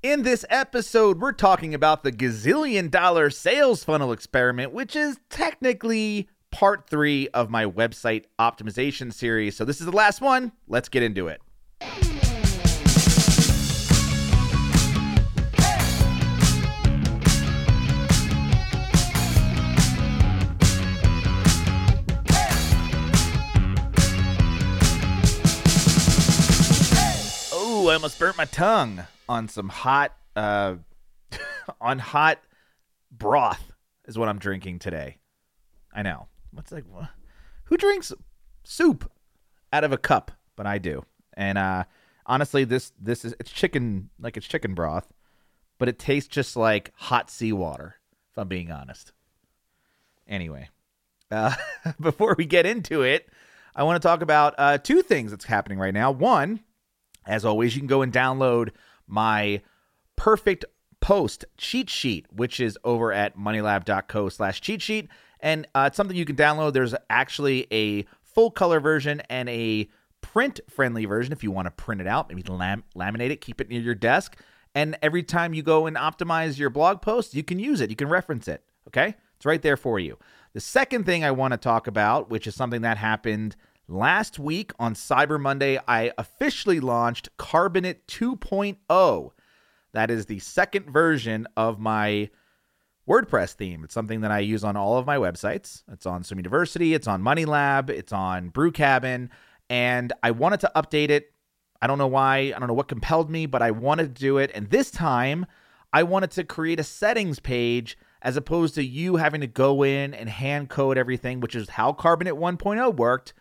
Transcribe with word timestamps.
In 0.00 0.22
this 0.22 0.44
episode, 0.48 1.20
we're 1.20 1.32
talking 1.32 1.74
about 1.74 2.04
the 2.04 2.12
gazillion 2.12 2.88
dollar 2.88 3.30
sales 3.30 3.82
funnel 3.82 4.12
experiment, 4.12 4.72
which 4.72 4.94
is 4.94 5.18
technically 5.28 6.28
part 6.52 6.88
three 6.88 7.26
of 7.34 7.50
my 7.50 7.64
website 7.64 8.26
optimization 8.38 9.12
series. 9.12 9.56
So, 9.56 9.64
this 9.64 9.80
is 9.80 9.86
the 9.86 9.92
last 9.92 10.20
one. 10.20 10.52
Let's 10.68 10.88
get 10.88 11.02
into 11.02 11.26
it. 11.26 11.40
Oh, 27.88 27.90
I 27.90 27.94
almost 27.94 28.18
burnt 28.18 28.36
my 28.36 28.44
tongue 28.44 29.02
on 29.30 29.48
some 29.48 29.70
hot, 29.70 30.14
uh, 30.36 30.74
on 31.80 31.98
hot 31.98 32.38
broth 33.10 33.72
is 34.06 34.18
what 34.18 34.28
I'm 34.28 34.38
drinking 34.38 34.80
today. 34.80 35.16
I 35.94 36.02
know. 36.02 36.28
What's 36.50 36.70
like, 36.70 36.84
who 37.64 37.78
drinks 37.78 38.12
soup 38.62 39.10
out 39.72 39.84
of 39.84 39.92
a 39.92 39.96
cup? 39.96 40.32
But 40.54 40.66
I 40.66 40.76
do. 40.76 41.02
And 41.32 41.56
uh, 41.56 41.84
honestly, 42.26 42.64
this 42.64 42.92
this 43.00 43.24
is 43.24 43.34
it's 43.40 43.50
chicken 43.50 44.10
like 44.20 44.36
it's 44.36 44.46
chicken 44.46 44.74
broth, 44.74 45.10
but 45.78 45.88
it 45.88 45.98
tastes 45.98 46.28
just 46.28 46.56
like 46.56 46.92
hot 46.94 47.30
seawater. 47.30 47.94
If 48.32 48.36
I'm 48.36 48.48
being 48.48 48.70
honest. 48.70 49.12
Anyway, 50.26 50.68
uh, 51.30 51.54
before 52.02 52.34
we 52.36 52.44
get 52.44 52.66
into 52.66 53.00
it, 53.00 53.30
I 53.74 53.84
want 53.84 54.02
to 54.02 54.06
talk 54.06 54.20
about 54.20 54.54
uh, 54.58 54.76
two 54.76 55.00
things 55.00 55.30
that's 55.30 55.46
happening 55.46 55.78
right 55.78 55.94
now. 55.94 56.10
One, 56.10 56.60
as 57.28 57.44
always, 57.44 57.74
you 57.74 57.80
can 57.80 57.86
go 57.86 58.02
and 58.02 58.12
download 58.12 58.70
my 59.06 59.60
perfect 60.16 60.64
post 61.00 61.44
cheat 61.56 61.88
sheet, 61.88 62.26
which 62.32 62.58
is 62.58 62.76
over 62.82 63.12
at 63.12 63.36
moneylab.co 63.36 64.28
slash 64.28 64.60
cheat 64.60 64.82
sheet. 64.82 65.08
And 65.40 65.68
uh, 65.74 65.84
it's 65.86 65.96
something 65.96 66.16
you 66.16 66.24
can 66.24 66.34
download. 66.34 66.72
There's 66.72 66.94
actually 67.08 67.68
a 67.70 68.04
full 68.22 68.50
color 68.50 68.80
version 68.80 69.22
and 69.30 69.48
a 69.48 69.88
print 70.20 70.60
friendly 70.68 71.04
version 71.04 71.32
if 71.32 71.44
you 71.44 71.50
want 71.50 71.66
to 71.66 71.70
print 71.70 72.00
it 72.00 72.06
out, 72.06 72.28
maybe 72.28 72.42
lam- 72.42 72.84
laminate 72.96 73.30
it, 73.30 73.40
keep 73.40 73.60
it 73.60 73.68
near 73.68 73.80
your 73.80 73.94
desk. 73.94 74.36
And 74.74 74.98
every 75.00 75.22
time 75.22 75.54
you 75.54 75.62
go 75.62 75.86
and 75.86 75.96
optimize 75.96 76.58
your 76.58 76.70
blog 76.70 77.00
post, 77.00 77.34
you 77.34 77.42
can 77.42 77.58
use 77.58 77.80
it, 77.80 77.90
you 77.90 77.96
can 77.96 78.08
reference 78.08 78.48
it. 78.48 78.64
Okay? 78.88 79.14
It's 79.36 79.46
right 79.46 79.62
there 79.62 79.76
for 79.76 79.98
you. 80.00 80.18
The 80.54 80.60
second 80.60 81.04
thing 81.04 81.24
I 81.24 81.30
want 81.30 81.52
to 81.52 81.58
talk 81.58 81.86
about, 81.86 82.30
which 82.30 82.46
is 82.46 82.54
something 82.54 82.82
that 82.82 82.98
happened 82.98 83.54
last 83.88 84.38
week 84.38 84.72
on 84.78 84.94
Cyber 84.94 85.40
Monday, 85.40 85.80
I 85.88 86.12
officially 86.18 86.78
launched 86.78 87.30
Carbonate 87.38 88.06
2.0. 88.06 89.30
That 89.92 90.10
is 90.10 90.26
the 90.26 90.38
second 90.38 90.90
version 90.90 91.46
of 91.56 91.80
my 91.80 92.28
WordPress 93.08 93.54
theme. 93.54 93.84
It's 93.84 93.94
something 93.94 94.20
that 94.20 94.30
I 94.30 94.40
use 94.40 94.62
on 94.62 94.76
all 94.76 94.98
of 94.98 95.06
my 95.06 95.16
websites. 95.16 95.82
It's 95.90 96.04
on 96.04 96.22
Swim 96.22 96.38
University, 96.38 96.92
it's 96.92 97.08
on 97.08 97.22
Money 97.22 97.46
Lab, 97.46 97.88
it's 97.88 98.12
on 98.12 98.50
Brew 98.50 98.70
Cabin, 98.70 99.30
and 99.70 100.12
I 100.22 100.30
wanted 100.32 100.60
to 100.60 100.72
update 100.76 101.08
it. 101.08 101.32
I 101.80 101.86
don't 101.86 101.98
know 101.98 102.06
why, 102.06 102.52
I 102.54 102.58
don't 102.58 102.68
know 102.68 102.74
what 102.74 102.88
compelled 102.88 103.30
me, 103.30 103.46
but 103.46 103.62
I 103.62 103.70
wanted 103.70 104.14
to 104.14 104.20
do 104.20 104.36
it. 104.36 104.50
And 104.54 104.68
this 104.68 104.90
time, 104.90 105.46
I 105.92 106.02
wanted 106.02 106.32
to 106.32 106.44
create 106.44 106.80
a 106.80 106.84
settings 106.84 107.40
page 107.40 107.96
as 108.20 108.36
opposed 108.36 108.74
to 108.74 108.84
you 108.84 109.16
having 109.16 109.40
to 109.40 109.46
go 109.46 109.82
in 109.82 110.12
and 110.12 110.28
hand 110.28 110.68
code 110.68 110.98
everything, 110.98 111.40
which 111.40 111.54
is 111.54 111.70
how 111.70 111.92
Carbonate 111.92 112.34
1.0 112.34 112.96
worked. 112.96 113.32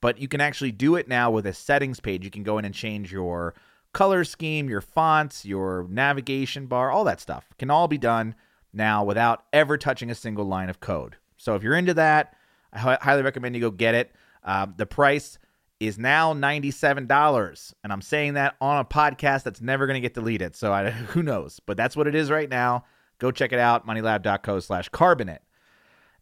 But 0.00 0.18
you 0.18 0.28
can 0.28 0.40
actually 0.40 0.72
do 0.72 0.96
it 0.96 1.08
now 1.08 1.30
with 1.30 1.46
a 1.46 1.52
settings 1.52 2.00
page. 2.00 2.24
You 2.24 2.30
can 2.30 2.42
go 2.42 2.58
in 2.58 2.64
and 2.64 2.74
change 2.74 3.12
your 3.12 3.54
color 3.92 4.24
scheme, 4.24 4.68
your 4.68 4.80
fonts, 4.80 5.44
your 5.44 5.86
navigation 5.88 6.66
bar, 6.66 6.90
all 6.90 7.04
that 7.04 7.20
stuff 7.20 7.46
can 7.58 7.70
all 7.70 7.88
be 7.88 7.98
done 7.98 8.34
now 8.72 9.04
without 9.04 9.44
ever 9.52 9.76
touching 9.76 10.10
a 10.10 10.14
single 10.14 10.44
line 10.44 10.70
of 10.70 10.80
code. 10.80 11.16
So 11.36 11.54
if 11.54 11.62
you're 11.62 11.74
into 11.74 11.94
that, 11.94 12.36
I 12.72 12.98
highly 13.00 13.22
recommend 13.22 13.54
you 13.54 13.60
go 13.60 13.70
get 13.70 13.94
it. 13.94 14.12
Um, 14.44 14.74
the 14.76 14.86
price 14.86 15.38
is 15.80 15.98
now 15.98 16.34
$97 16.34 17.74
and 17.82 17.92
i'm 17.92 18.02
saying 18.02 18.34
that 18.34 18.54
on 18.60 18.78
a 18.78 18.84
podcast 18.84 19.42
that's 19.42 19.62
never 19.62 19.86
going 19.86 19.94
to 19.94 20.00
get 20.00 20.14
deleted 20.14 20.54
so 20.54 20.72
I, 20.72 20.90
who 20.90 21.22
knows 21.22 21.58
but 21.64 21.76
that's 21.76 21.96
what 21.96 22.06
it 22.06 22.14
is 22.14 22.30
right 22.30 22.48
now 22.48 22.84
go 23.18 23.30
check 23.30 23.52
it 23.52 23.58
out 23.58 23.86
moneylab.co 23.86 24.60
slash 24.60 24.90
carbonate 24.90 25.40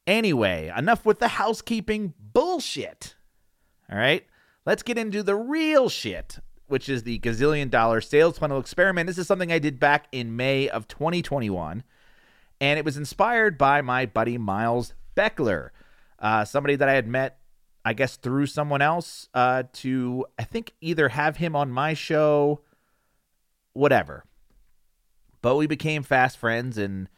anyway 0.06 0.72
enough 0.76 1.04
with 1.04 1.18
the 1.18 1.28
housekeeping 1.28 2.14
bullshit 2.32 3.16
all 3.90 3.98
right 3.98 4.26
let's 4.66 4.82
get 4.82 4.98
into 4.98 5.22
the 5.22 5.36
real 5.36 5.88
shit 5.88 6.38
which 6.66 6.88
is 6.88 7.02
the 7.02 7.18
gazillion 7.20 7.70
dollar 7.70 8.00
sales 8.00 8.38
funnel 8.38 8.58
experiment 8.58 9.06
this 9.06 9.18
is 9.18 9.26
something 9.26 9.52
i 9.52 9.58
did 9.58 9.80
back 9.80 10.06
in 10.12 10.36
may 10.36 10.68
of 10.68 10.86
2021 10.88 11.82
and 12.60 12.78
it 12.78 12.84
was 12.84 12.96
inspired 12.96 13.56
by 13.56 13.80
my 13.80 14.06
buddy 14.06 14.38
miles 14.38 14.94
beckler 15.16 15.70
uh, 16.18 16.44
somebody 16.44 16.76
that 16.76 16.88
i 16.88 16.94
had 16.94 17.06
met 17.06 17.38
I 17.88 17.94
guess 17.94 18.16
through 18.16 18.44
someone 18.44 18.82
else 18.82 19.30
uh, 19.32 19.62
to 19.74 20.26
I 20.38 20.44
think 20.44 20.74
either 20.82 21.08
have 21.08 21.38
him 21.38 21.56
on 21.56 21.70
my 21.70 21.94
show, 21.94 22.60
whatever. 23.72 24.24
But 25.40 25.56
we 25.56 25.66
became 25.66 26.02
fast 26.02 26.36
friends, 26.36 26.76
and 26.76 27.08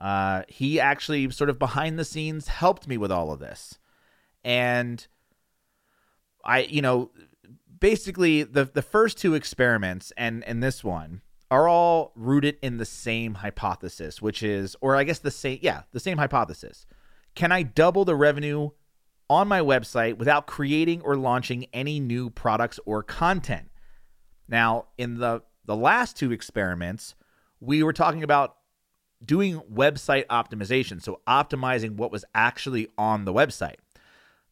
uh, 0.00 0.42
he 0.48 0.80
actually 0.80 1.30
sort 1.30 1.48
of 1.48 1.60
behind 1.60 1.96
the 1.96 2.04
scenes 2.04 2.48
helped 2.48 2.88
me 2.88 2.96
with 2.96 3.12
all 3.12 3.30
of 3.30 3.38
this. 3.38 3.78
And 4.42 5.06
I, 6.46 6.60
you 6.60 6.80
know, 6.80 7.10
basically 7.78 8.42
the 8.42 8.64
the 8.64 8.82
first 8.82 9.18
two 9.18 9.34
experiments 9.34 10.12
and 10.16 10.42
and 10.44 10.62
this 10.62 10.82
one 10.82 11.20
are 11.50 11.68
all 11.68 12.12
rooted 12.16 12.56
in 12.62 12.78
the 12.78 12.84
same 12.84 13.34
hypothesis, 13.34 14.20
which 14.20 14.42
is, 14.42 14.74
or 14.80 14.96
I 14.96 15.04
guess 15.04 15.20
the 15.20 15.30
same, 15.30 15.58
yeah, 15.62 15.82
the 15.92 16.00
same 16.00 16.18
hypothesis. 16.18 16.86
Can 17.36 17.52
I 17.52 17.62
double 17.62 18.04
the 18.04 18.16
revenue 18.16 18.70
on 19.28 19.48
my 19.48 19.60
website 19.60 20.16
without 20.18 20.46
creating 20.46 21.02
or 21.02 21.16
launching 21.16 21.66
any 21.72 21.98
new 22.00 22.30
products 22.30 22.78
or 22.86 23.02
content. 23.02 23.68
Now, 24.48 24.86
in 24.96 25.18
the 25.18 25.42
the 25.64 25.76
last 25.76 26.16
two 26.16 26.30
experiments, 26.30 27.16
we 27.60 27.82
were 27.82 27.92
talking 27.92 28.22
about 28.22 28.56
doing 29.24 29.60
website 29.72 30.26
optimization, 30.26 31.02
so 31.02 31.20
optimizing 31.26 31.96
what 31.96 32.12
was 32.12 32.24
actually 32.34 32.88
on 32.96 33.24
the 33.24 33.32
website. 33.32 33.76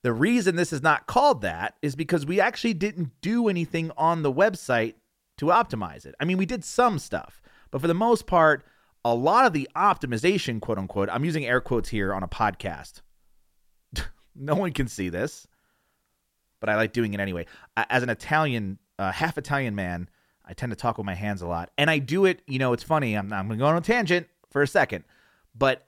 The 0.05 0.13
reason 0.13 0.55
this 0.55 0.71
is 0.71 0.83
not 0.83 1.07
called 1.07 1.41
that 1.41 1.77
is 1.81 1.97
because 1.97 2.27
we 2.27 2.39
actually 2.39 2.75
didn't 2.75 3.11
do 3.23 3.49
anything 3.49 3.91
on 3.97 4.23
the 4.23 4.31
website 4.31 4.97
to 5.39 5.47
optimize 5.47 6.05
it. 6.05 6.15
I 6.21 6.27
mean, 6.27 6.37
we 6.37 6.45
did 6.45 6.63
some 6.63 6.99
stuff, 6.99 7.41
but 7.71 7.81
for 7.81 7.87
the 7.87 7.95
most 7.95 8.27
part, 8.27 8.67
a 9.03 9.15
lot 9.15 9.47
of 9.47 9.55
the 9.55 9.67
optimization, 9.75 10.61
quote 10.61 10.77
unquote, 10.77 11.09
I'm 11.09 11.25
using 11.25 11.47
air 11.47 11.63
quotes 11.63 11.89
here 11.89 12.13
on 12.13 12.23
a 12.23 12.29
podcast. 12.29 13.01
No 14.37 14.57
one 14.57 14.73
can 14.73 14.89
see 14.89 15.11
this, 15.11 15.47
but 16.59 16.69
I 16.69 16.75
like 16.75 16.93
doing 16.93 17.15
it 17.15 17.21
anyway. 17.21 17.47
As 17.77 18.03
an 18.03 18.11
Italian, 18.11 18.81
uh, 18.99 19.13
half 19.13 19.39
Italian 19.39 19.77
man, 19.77 20.11
I 20.45 20.55
tend 20.55 20.73
to 20.73 20.77
talk 20.77 20.99
with 20.99 21.07
my 21.07 21.15
hands 21.15 21.41
a 21.41 21.47
lot, 21.47 21.71
and 21.79 21.89
I 21.89 21.99
do 21.99 22.25
it. 22.25 22.43
You 22.49 22.59
know, 22.59 22.73
it's 22.73 22.83
funny. 22.83 23.15
I'm, 23.15 23.33
I'm 23.33 23.47
going 23.47 23.61
to 23.61 23.63
go 23.63 23.69
on 23.69 23.77
a 23.77 23.81
tangent 23.81 24.27
for 24.51 24.61
a 24.61 24.67
second, 24.67 25.05
but 25.55 25.87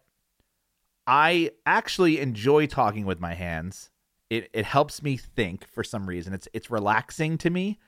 I 1.08 1.50
actually 1.66 2.20
enjoy 2.20 2.66
talking 2.66 3.04
with 3.04 3.18
my 3.18 3.34
hands. 3.34 3.90
It 4.30 4.50
it 4.52 4.64
helps 4.64 5.02
me 5.02 5.16
think 5.16 5.66
for 5.68 5.84
some 5.84 6.06
reason. 6.06 6.34
It's 6.34 6.48
it's 6.52 6.70
relaxing 6.70 7.38
to 7.38 7.50
me, 7.50 7.78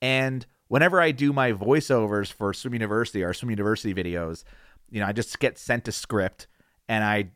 and 0.00 0.46
whenever 0.68 1.00
I 1.00 1.10
do 1.10 1.32
my 1.32 1.52
voiceovers 1.52 2.32
for 2.32 2.54
Swim 2.54 2.72
University, 2.72 3.22
or 3.22 3.34
Swim 3.34 3.50
University 3.50 3.92
videos, 3.92 4.44
you 4.90 5.00
know, 5.00 5.06
I 5.06 5.12
just 5.12 5.38
get 5.38 5.58
sent 5.58 5.88
a 5.88 5.92
script 5.92 6.46
and 6.88 7.02
I 7.04 7.30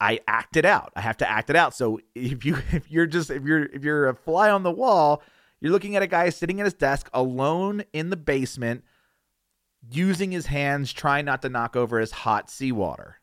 I 0.00 0.20
act 0.26 0.56
it 0.56 0.64
out. 0.64 0.92
I 0.96 1.02
have 1.02 1.18
to 1.18 1.30
act 1.30 1.50
it 1.50 1.56
out. 1.56 1.74
So 1.74 2.00
if 2.14 2.44
you 2.44 2.58
if 2.72 2.90
you're 2.90 3.06
just 3.06 3.30
if 3.30 3.44
you're 3.44 3.64
if 3.64 3.84
you're 3.84 4.08
a 4.08 4.14
fly 4.14 4.50
on 4.50 4.62
the 4.62 4.70
wall, 4.70 5.22
you're 5.60 5.72
looking 5.72 5.96
at 5.96 6.02
a 6.02 6.06
guy 6.06 6.30
sitting 6.30 6.60
at 6.60 6.64
his 6.64 6.74
desk 6.74 7.10
alone 7.12 7.84
in 7.92 8.10
the 8.10 8.16
basement 8.16 8.84
using 9.90 10.30
his 10.32 10.46
hands 10.46 10.92
trying 10.92 11.24
not 11.24 11.42
to 11.42 11.48
knock 11.48 11.76
over 11.76 11.98
his 12.00 12.10
hot 12.10 12.50
seawater. 12.50 13.16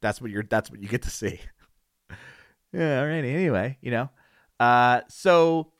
That's 0.00 0.20
what 0.20 0.30
you're 0.30 0.42
that's 0.42 0.70
what 0.70 0.80
you 0.80 0.88
get 0.88 1.02
to 1.02 1.10
see. 1.10 1.40
yeah, 2.72 3.00
all 3.00 3.06
right. 3.06 3.24
Anyway, 3.24 3.78
you 3.80 3.90
know. 3.90 4.10
Uh 4.60 5.02
so 5.08 5.72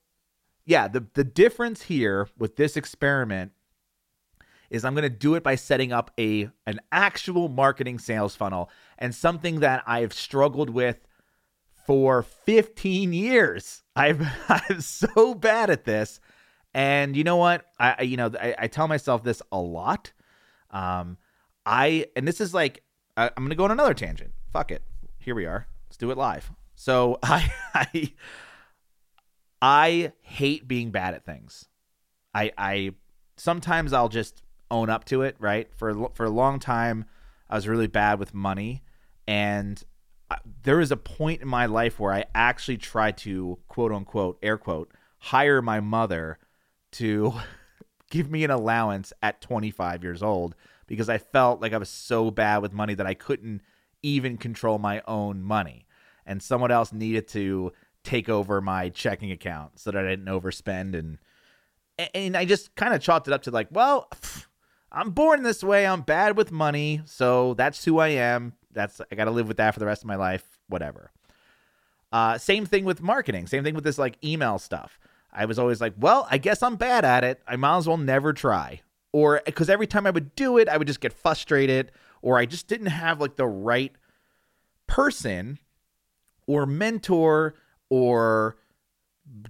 yeah, 0.64 0.88
the 0.88 1.06
the 1.14 1.25
difference 1.25 1.82
here 1.82 2.29
with 2.38 2.56
this 2.56 2.76
experiment 2.76 3.52
is 4.70 4.85
I'm 4.85 4.94
going 4.94 5.02
to 5.02 5.08
do 5.08 5.35
it 5.35 5.43
by 5.43 5.55
setting 5.55 5.93
up 5.93 6.11
a 6.19 6.50
an 6.67 6.81
actual 6.93 7.49
marketing 7.49 7.99
sales 7.99 8.37
funnel 8.37 8.70
and 8.99 9.14
something 9.14 9.61
that 9.61 9.82
I've 9.87 10.12
struggled 10.12 10.70
with 10.70 10.99
for 11.87 12.23
15 12.23 13.12
years. 13.12 13.82
I've 13.96 14.26
I'm 14.49 14.81
so 14.81 15.35
bad 15.35 15.70
at 15.70 15.85
this. 15.85 16.20
And 16.75 17.17
you 17.17 17.25
know 17.25 17.37
what? 17.37 17.64
I 17.79 18.02
you 18.02 18.17
know 18.17 18.31
I, 18.40 18.55
I 18.58 18.67
tell 18.69 18.88
myself 18.88 19.25
this 19.25 19.43
a 19.50 19.58
lot. 19.58 20.12
Um 20.70 21.17
I 21.64 22.06
and 22.14 22.29
this 22.29 22.40
is 22.40 22.52
like 22.52 22.82
I, 23.17 23.26
I'm 23.37 23.43
going 23.43 23.50
to 23.50 23.56
go 23.56 23.64
on 23.64 23.70
another 23.70 23.94
tangent. 23.94 24.32
Fuck 24.52 24.70
it. 24.70 24.82
Here 25.19 25.35
we 25.35 25.44
are. 25.44 25.67
Let's 25.88 25.96
do 25.96 26.11
it 26.11 26.19
live. 26.19 26.52
So 26.78 27.19
I 27.25 27.50
I 27.75 28.12
I 29.60 30.12
hate 30.22 30.69
being 30.69 30.92
bad 30.92 31.12
at 31.12 31.26
things. 31.26 31.66
I 32.32 32.52
I 32.56 32.92
sometimes 33.36 33.92
I'll 33.92 34.08
just 34.08 34.42
own 34.70 34.88
up 34.88 35.04
to 35.06 35.22
it, 35.22 35.36
right? 35.40 35.69
For 35.75 36.08
for 36.14 36.25
a 36.25 36.30
long 36.30 36.60
time, 36.60 37.04
I 37.50 37.56
was 37.56 37.66
really 37.66 37.88
bad 37.88 38.20
with 38.20 38.32
money, 38.32 38.84
and 39.26 39.82
I, 40.30 40.38
there 40.62 40.76
was 40.76 40.92
a 40.92 40.96
point 40.96 41.42
in 41.42 41.48
my 41.48 41.66
life 41.66 41.98
where 41.98 42.12
I 42.12 42.26
actually 42.32 42.76
tried 42.78 43.19
to 43.19 43.58
quote 43.66 43.90
unquote 43.90 44.38
air 44.40 44.56
quote 44.56 44.92
hire 45.19 45.60
my 45.60 45.80
mother 45.80 46.38
to 46.92 47.34
give 48.10 48.30
me 48.30 48.44
an 48.44 48.52
allowance 48.52 49.12
at 49.20 49.40
25 49.40 50.04
years 50.04 50.22
old 50.22 50.54
because 50.86 51.08
I 51.08 51.19
felt 51.19 51.60
like 51.60 51.72
I 51.72 51.78
was 51.78 51.88
so 51.88 52.30
bad 52.30 52.58
with 52.58 52.72
money 52.72 52.94
that 52.94 53.06
I 53.06 53.14
couldn't 53.14 53.62
even 54.00 54.36
control 54.36 54.78
my 54.78 55.02
own 55.08 55.42
money, 55.42 55.88
and 56.28 56.42
someone 56.42 56.70
else 56.70 56.92
needed 56.92 57.26
to 57.28 57.72
take 58.04 58.28
over 58.28 58.60
my 58.60 58.90
checking 58.90 59.32
account 59.32 59.80
so 59.80 59.90
that 59.90 60.06
I 60.06 60.08
didn't 60.08 60.26
overspend 60.26 60.96
and 60.96 61.19
and 62.14 62.36
I 62.36 62.44
just 62.44 62.76
kind 62.76 62.94
of 62.94 63.02
chalked 63.02 63.26
it 63.26 63.34
up 63.34 63.42
to 63.42 63.50
like, 63.50 63.66
well, 63.72 64.08
I'm 64.92 65.10
born 65.10 65.42
this 65.42 65.64
way. 65.64 65.84
I'm 65.86 66.02
bad 66.02 66.36
with 66.36 66.52
money, 66.52 67.02
so 67.04 67.54
that's 67.54 67.84
who 67.84 67.98
I 67.98 68.08
am. 68.08 68.52
That's 68.70 69.00
I 69.10 69.16
got 69.16 69.25
to 69.25 69.32
live 69.32 69.48
with 69.48 69.56
that 69.56 69.75
for 69.75 69.80
the 69.80 69.86
rest 69.86 70.02
of 70.02 70.06
my 70.06 70.14
life. 70.14 70.60
Whatever. 70.69 71.10
Uh, 72.12 72.38
same 72.38 72.64
thing 72.64 72.84
with 72.84 73.02
marketing. 73.02 73.46
Same 73.46 73.64
thing 73.64 73.75
with 73.75 73.84
this 73.84 73.98
like 73.98 74.16
email 74.25 74.58
stuff. 74.58 74.98
I 75.32 75.44
was 75.44 75.58
always 75.58 75.80
like, 75.80 75.94
well, 75.98 76.26
I 76.30 76.38
guess 76.38 76.62
I'm 76.62 76.76
bad 76.76 77.04
at 77.04 77.25
it. 77.25 77.42
I 77.46 77.56
might 77.56 77.78
as 77.78 77.88
well 77.88 77.98
never 77.98 78.32
try. 78.32 78.80
Or 79.12 79.42
because 79.44 79.69
every 79.69 79.86
time 79.86 80.06
I 80.06 80.10
would 80.10 80.34
do 80.34 80.56
it, 80.56 80.69
I 80.69 80.76
would 80.76 80.86
just 80.86 81.00
get 81.00 81.12
frustrated, 81.12 81.90
or 82.22 82.38
I 82.38 82.46
just 82.46 82.69
didn't 82.69 82.86
have 82.86 83.20
like 83.20 83.36
the 83.36 83.46
right 83.46 83.92
person 84.86 85.58
or 86.49 86.67
mentor 86.67 87.55
or 87.91 88.56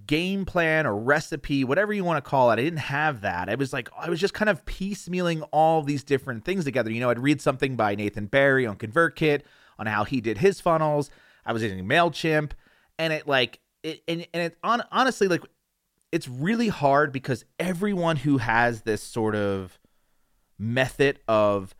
game 0.05 0.45
plan 0.45 0.85
or 0.85 0.95
recipe, 0.95 1.63
whatever 1.63 1.93
you 1.93 2.03
want 2.03 2.23
to 2.23 2.29
call 2.29 2.51
it. 2.51 2.59
I 2.59 2.63
didn't 2.63 2.79
have 2.79 3.21
that. 3.21 3.49
I 3.49 3.55
was 3.55 3.71
like, 3.71 3.89
I 3.97 4.09
was 4.09 4.19
just 4.19 4.33
kind 4.33 4.49
of 4.49 4.65
piecemealing 4.65 5.47
all 5.51 5.81
these 5.81 6.03
different 6.03 6.43
things 6.43 6.65
together. 6.65 6.91
You 6.91 6.99
know, 6.99 7.09
I'd 7.09 7.17
read 7.17 7.41
something 7.41 7.75
by 7.75 7.95
Nathan 7.95 8.25
Barry 8.27 8.67
on 8.67 8.75
ConvertKit 8.75 9.41
on 9.79 9.87
how 9.87 10.03
he 10.03 10.19
did 10.19 10.39
his 10.39 10.59
funnels. 10.59 11.09
I 11.45 11.53
was 11.53 11.63
using 11.63 11.83
MailChimp 11.85 12.51
and 12.99 13.13
it 13.13 13.27
like, 13.27 13.59
it, 13.81 14.03
and, 14.07 14.27
and 14.33 14.43
it 14.43 14.57
on, 14.61 14.83
honestly, 14.91 15.29
like, 15.29 15.43
it's 16.11 16.27
really 16.27 16.67
hard 16.67 17.13
because 17.13 17.45
everyone 17.59 18.17
who 18.17 18.39
has 18.39 18.81
this 18.81 19.01
sort 19.01 19.35
of 19.35 19.79
method 20.57 21.19
of 21.27 21.73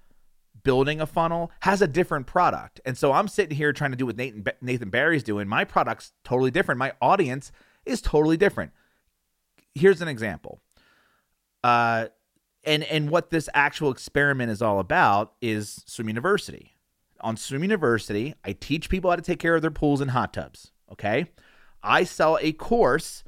building 0.63 1.01
a 1.01 1.05
funnel 1.05 1.51
has 1.61 1.81
a 1.81 1.87
different 1.87 2.27
product. 2.27 2.79
And 2.85 2.97
so 2.97 3.11
I'm 3.11 3.27
sitting 3.27 3.55
here 3.55 3.73
trying 3.73 3.91
to 3.91 3.97
do 3.97 4.05
what 4.05 4.17
Nathan 4.17 4.43
Nathan 4.61 4.89
Barry's 4.89 5.23
doing. 5.23 5.47
My 5.47 5.63
product's 5.63 6.13
totally 6.23 6.51
different. 6.51 6.79
My 6.79 6.93
audience 7.01 7.51
is 7.85 8.01
totally 8.01 8.37
different. 8.37 8.71
Here's 9.75 10.01
an 10.01 10.07
example. 10.07 10.61
Uh 11.63 12.07
and 12.63 12.83
and 12.83 13.09
what 13.09 13.29
this 13.29 13.49
actual 13.53 13.91
experiment 13.91 14.51
is 14.51 14.61
all 14.61 14.79
about 14.79 15.33
is 15.41 15.83
Swim 15.85 16.07
University. 16.07 16.75
On 17.21 17.35
Swim 17.35 17.63
University, 17.63 18.33
I 18.45 18.53
teach 18.53 18.89
people 18.89 19.09
how 19.09 19.15
to 19.15 19.21
take 19.21 19.39
care 19.39 19.55
of 19.55 19.61
their 19.61 19.71
pools 19.71 20.01
and 20.01 20.11
hot 20.11 20.33
tubs, 20.33 20.71
okay? 20.91 21.25
I 21.83 22.03
sell 22.03 22.37
a 22.41 22.53
course 22.53 23.23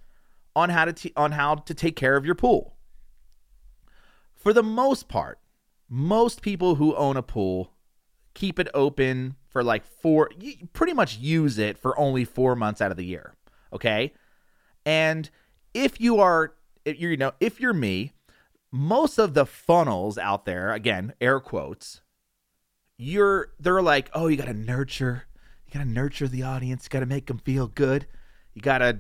on 0.56 0.69
how 0.69 0.86
to 0.86 0.94
t- 0.94 1.13
on 1.16 1.33
how 1.33 1.56
to 1.56 1.74
take 1.74 1.95
care 1.95 2.16
of 2.16 2.25
your 2.25 2.36
pool. 2.36 2.78
For 4.36 4.54
the 4.54 4.63
most 4.63 5.07
part, 5.07 5.39
most 5.94 6.42
people 6.42 6.76
who 6.76 6.96
own 6.96 7.18
a 7.18 7.22
pool 7.22 7.74
keep 8.34 8.58
it 8.58 8.70
open 8.74 9.36
for 9.50 9.62
like 9.62 9.86
four 9.86 10.30
pretty 10.72 10.94
much 10.94 11.18
use 11.18 11.58
it 11.58 11.78
for 11.78 12.00
only 12.00 12.24
4 12.24 12.56
months 12.56 12.80
out 12.80 12.92
of 12.92 12.98
the 12.98 13.06
year, 13.06 13.36
okay? 13.74 14.14
And 14.86 15.30
if 15.74 16.00
you 16.00 16.22
are, 16.22 16.54
if 16.86 16.98
you 16.98 17.18
know, 17.18 17.34
if 17.42 17.60
you're 17.60 17.74
me, 17.74 18.14
most 18.72 19.18
of 19.18 19.34
the 19.34 19.46
funnels 19.46 20.18
out 20.18 20.46
there, 20.46 20.72
again, 20.72 21.14
air 21.20 21.42
quotes, 21.42 22.00
you're, 22.98 23.50
they're 23.60 23.82
like, 23.82 24.10
oh, 24.14 24.28
you 24.28 24.38
got 24.38 24.46
to 24.46 24.54
nurture, 24.54 25.24
you 25.68 25.74
got 25.74 25.84
to 25.84 25.90
nurture 25.90 26.30
the 26.30 26.44
audience, 26.44 26.86
you 26.86 26.90
got 26.90 27.02
to 27.02 27.06
make 27.06 27.26
them 27.26 27.40
feel 27.40 27.68
good, 27.68 28.08
you 28.54 28.62
got 28.62 28.78
to 28.78 29.00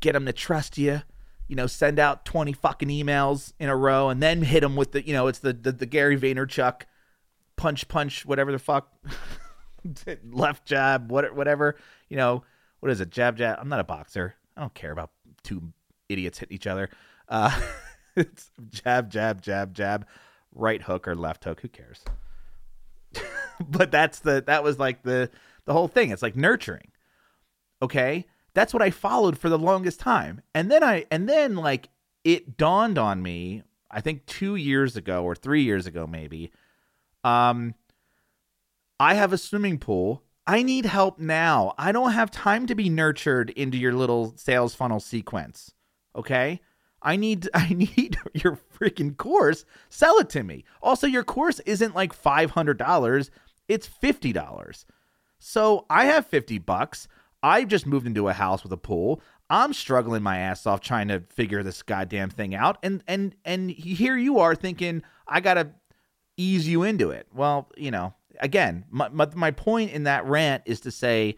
get 0.00 0.12
them 0.14 0.24
to 0.24 0.32
trust 0.32 0.78
you, 0.78 1.02
you 1.50 1.56
know, 1.56 1.66
send 1.66 1.98
out 1.98 2.24
20 2.24 2.52
fucking 2.52 2.88
emails 2.88 3.52
in 3.58 3.68
a 3.68 3.74
row 3.74 4.08
and 4.08 4.22
then 4.22 4.40
hit 4.42 4.60
them 4.60 4.76
with 4.76 4.92
the, 4.92 5.04
you 5.04 5.12
know, 5.12 5.26
it's 5.26 5.40
the, 5.40 5.52
the, 5.52 5.72
the 5.72 5.84
Gary 5.84 6.16
Vaynerchuk 6.16 6.82
punch, 7.56 7.88
punch, 7.88 8.24
whatever 8.24 8.52
the 8.52 8.58
fuck, 8.60 8.94
left 10.32 10.64
jab, 10.64 11.10
what, 11.10 11.34
whatever, 11.34 11.74
you 12.08 12.16
know, 12.16 12.44
what 12.78 12.92
is 12.92 13.00
it? 13.00 13.10
Jab, 13.10 13.36
jab. 13.36 13.58
I'm 13.60 13.68
not 13.68 13.80
a 13.80 13.84
boxer. 13.84 14.36
I 14.56 14.60
don't 14.60 14.74
care 14.74 14.92
about 14.92 15.10
two 15.42 15.72
idiots 16.08 16.38
hitting 16.38 16.54
each 16.54 16.68
other. 16.68 16.88
Uh, 17.28 17.60
it's 18.16 18.52
jab, 18.68 19.10
jab, 19.10 19.42
jab, 19.42 19.74
jab, 19.74 20.06
right 20.54 20.80
hook 20.80 21.08
or 21.08 21.16
left 21.16 21.42
hook. 21.42 21.62
Who 21.62 21.68
cares? 21.68 22.04
but 23.68 23.90
that's 23.90 24.20
the 24.20 24.44
that 24.46 24.62
was 24.62 24.78
like 24.78 25.02
the 25.02 25.30
the 25.64 25.72
whole 25.72 25.88
thing. 25.88 26.10
It's 26.10 26.22
like 26.22 26.36
nurturing. 26.36 26.92
Okay, 27.82 28.26
that's 28.54 28.72
what 28.72 28.82
I 28.82 28.90
followed 28.90 29.38
for 29.38 29.48
the 29.48 29.58
longest 29.58 30.00
time, 30.00 30.42
and 30.54 30.70
then 30.70 30.82
I 30.82 31.06
and 31.10 31.28
then 31.28 31.56
like 31.56 31.88
it 32.24 32.56
dawned 32.56 32.98
on 32.98 33.22
me. 33.22 33.62
I 33.90 34.00
think 34.00 34.26
two 34.26 34.54
years 34.54 34.96
ago 34.96 35.24
or 35.24 35.34
three 35.34 35.62
years 35.62 35.86
ago, 35.86 36.06
maybe. 36.06 36.52
Um, 37.24 37.74
I 39.00 39.14
have 39.14 39.32
a 39.32 39.38
swimming 39.38 39.78
pool 39.78 40.22
I 40.50 40.64
need 40.64 40.84
help 40.84 41.20
now. 41.20 41.74
I 41.78 41.92
don't 41.92 42.10
have 42.10 42.28
time 42.28 42.66
to 42.66 42.74
be 42.74 42.88
nurtured 42.88 43.50
into 43.50 43.78
your 43.78 43.92
little 43.92 44.34
sales 44.36 44.74
funnel 44.74 44.98
sequence. 44.98 45.74
Okay? 46.16 46.60
I 47.00 47.14
need 47.14 47.48
I 47.54 47.68
need 47.72 48.18
your 48.34 48.58
freaking 48.76 49.16
course. 49.16 49.64
Sell 49.90 50.18
it 50.18 50.28
to 50.30 50.42
me. 50.42 50.64
Also, 50.82 51.06
your 51.06 51.22
course 51.22 51.60
isn't 51.60 51.94
like 51.94 52.20
$500, 52.20 53.30
it's 53.68 53.88
$50. 53.88 54.84
So, 55.38 55.86
I 55.88 56.06
have 56.06 56.26
50 56.26 56.58
bucks. 56.58 57.06
I 57.42 57.64
just 57.64 57.86
moved 57.86 58.06
into 58.06 58.28
a 58.28 58.32
house 58.32 58.62
with 58.62 58.72
a 58.72 58.76
pool. 58.76 59.22
I'm 59.48 59.72
struggling 59.72 60.22
my 60.22 60.38
ass 60.38 60.66
off 60.66 60.80
trying 60.80 61.08
to 61.08 61.20
figure 61.20 61.62
this 61.62 61.82
goddamn 61.82 62.30
thing 62.30 62.54
out. 62.54 62.78
And 62.82 63.02
and 63.08 63.34
and 63.44 63.70
here 63.70 64.16
you 64.16 64.38
are 64.38 64.54
thinking 64.54 65.02
I 65.26 65.40
got 65.40 65.54
to 65.54 65.70
ease 66.36 66.68
you 66.68 66.82
into 66.82 67.10
it. 67.10 67.26
Well, 67.34 67.70
you 67.76 67.90
know, 67.90 68.14
again, 68.40 68.84
my, 68.90 69.08
my, 69.08 69.28
my 69.34 69.50
point 69.50 69.92
in 69.92 70.04
that 70.04 70.24
rant 70.26 70.62
is 70.66 70.80
to 70.80 70.90
say 70.90 71.36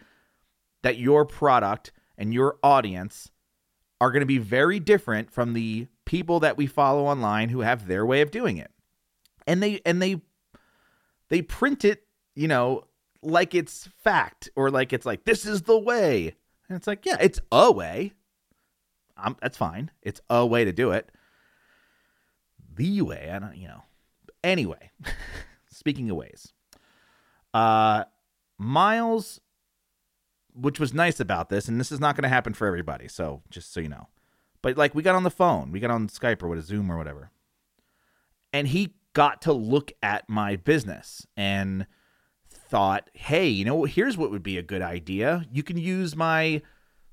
that 0.83 0.99
your 0.99 1.25
product 1.25 1.93
and 2.19 2.33
your 2.33 2.59
audience 2.63 3.31
are 4.01 4.11
going 4.11 4.21
to 4.21 4.27
be 4.27 4.39
very 4.39 4.81
different 4.81 5.31
from 5.31 5.53
the 5.53 5.87
people 6.05 6.41
that 6.41 6.57
we 6.57 6.67
follow 6.67 7.07
online 7.07 7.49
who 7.49 7.61
have 7.61 7.87
their 7.87 8.05
way 8.05 8.21
of 8.21 8.31
doing 8.31 8.57
it. 8.57 8.71
And 9.47 9.63
they 9.63 9.81
and 9.85 10.01
they 10.01 10.21
they 11.29 11.43
print 11.43 11.85
it, 11.85 12.05
you 12.35 12.49
know, 12.49 12.85
like 13.23 13.55
it's 13.55 13.89
fact 14.03 14.51
or 14.57 14.71
like 14.71 14.93
it's 14.93 15.07
like 15.07 15.25
this 15.25 15.47
is 15.47 15.63
the 15.63 15.79
way. 15.79 16.35
And 16.69 16.77
it's 16.77 16.87
like, 16.87 17.05
yeah, 17.05 17.17
it's 17.21 17.41
a 17.51 17.71
way. 17.71 18.13
I'm, 19.17 19.37
that's 19.41 19.57
fine. 19.57 19.91
It's 20.01 20.21
a 20.31 20.47
way 20.47 20.65
to 20.65 20.73
do 20.73 20.91
it. 20.91 21.11
The 22.75 23.03
way, 23.03 23.31
I 23.31 23.39
don't, 23.39 23.57
you 23.57 23.69
know. 23.69 23.83
Anyway, 24.43 24.91
speaking 25.71 26.11
of 26.11 26.17
ways, 26.17 26.53
uh, 27.53 28.05
Miles, 28.59 29.41
which 30.55 30.81
was 30.81 30.95
nice 30.95 31.21
about 31.21 31.51
this, 31.51 31.69
and 31.69 31.79
this 31.79 31.93
is 31.93 32.01
not 32.01 32.17
going 32.17 32.23
to 32.23 32.29
happen 32.29 32.55
for 32.55 32.67
everybody, 32.67 33.09
so 33.09 33.43
just 33.51 33.73
so 33.73 33.81
you 33.81 33.89
know. 33.89 34.09
But 34.63 34.77
like, 34.77 34.95
we 34.95 35.03
got 35.03 35.15
on 35.15 35.23
the 35.23 35.31
phone, 35.31 35.71
we 35.71 35.81
got 35.81 35.91
on 35.91 36.09
Skype 36.09 36.43
or 36.43 36.49
what, 36.49 36.59
a 36.59 36.63
Zoom 36.63 36.91
or 36.91 36.97
whatever, 36.97 37.31
and 38.53 38.69
he 38.69 38.95
got 39.13 39.43
to 39.43 39.53
look 39.53 39.93
at 40.03 40.29
my 40.29 40.57
business 40.57 41.27
and 41.37 41.87
thought, 42.73 43.11
hey, 43.13 43.49
you 43.49 43.67
know, 43.67 43.85
here's 43.85 44.17
what 44.17 44.31
would 44.31 44.43
be 44.43 44.57
a 44.57 44.63
good 44.63 44.81
idea. 44.81 45.45
You 45.53 45.63
can 45.63 45.77
use 45.77 46.17
my, 46.17 46.63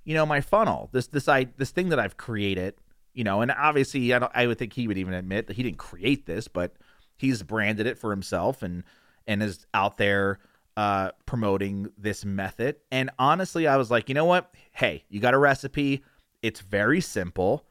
you 0.05 0.13
know, 0.13 0.25
my 0.25 0.39
funnel, 0.39 0.87
this 0.93 1.07
this 1.07 1.27
I 1.27 1.47
this 1.57 1.71
thing 1.71 1.89
that 1.89 1.99
I've 1.99 2.15
created, 2.15 2.75
you 3.13 3.25
know, 3.25 3.41
and 3.41 3.51
obviously 3.51 4.13
I, 4.13 4.19
don't, 4.19 4.31
I 4.33 4.47
would 4.47 4.57
think 4.57 4.71
he 4.71 4.87
would 4.87 4.97
even 4.97 5.13
admit 5.13 5.47
that 5.47 5.57
he 5.57 5.63
didn't 5.63 5.77
create 5.77 6.25
this, 6.25 6.47
but 6.47 6.77
he's 7.17 7.43
branded 7.43 7.87
it 7.87 7.97
for 7.97 8.09
himself 8.09 8.63
and 8.63 8.85
and 9.27 9.43
is 9.43 9.67
out 9.73 9.97
there 9.97 10.39
uh, 10.77 11.11
promoting 11.25 11.91
this 11.97 12.23
method. 12.23 12.77
And 12.89 13.09
honestly, 13.19 13.67
I 13.67 13.75
was 13.75 13.91
like, 13.91 14.07
you 14.07 14.15
know 14.15 14.23
what? 14.23 14.55
Hey, 14.71 15.03
you 15.09 15.19
got 15.19 15.33
a 15.33 15.37
recipe. 15.37 16.05
It's 16.41 16.61
very 16.61 17.01
simple. 17.01 17.65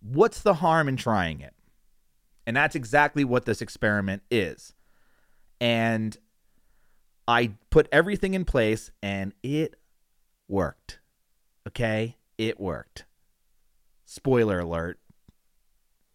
What's 0.00 0.42
the 0.42 0.54
harm 0.54 0.86
in 0.86 0.96
trying 0.96 1.40
it? 1.40 1.52
And 2.46 2.56
that's 2.56 2.76
exactly 2.76 3.24
what 3.24 3.44
this 3.44 3.60
experiment 3.60 4.22
is. 4.30 4.72
And 5.60 6.16
I 7.28 7.52
put 7.68 7.88
everything 7.92 8.32
in 8.32 8.46
place 8.46 8.90
and 9.02 9.34
it 9.42 9.76
worked. 10.48 10.98
Okay? 11.68 12.16
It 12.38 12.58
worked. 12.58 13.04
Spoiler 14.06 14.60
alert. 14.60 14.98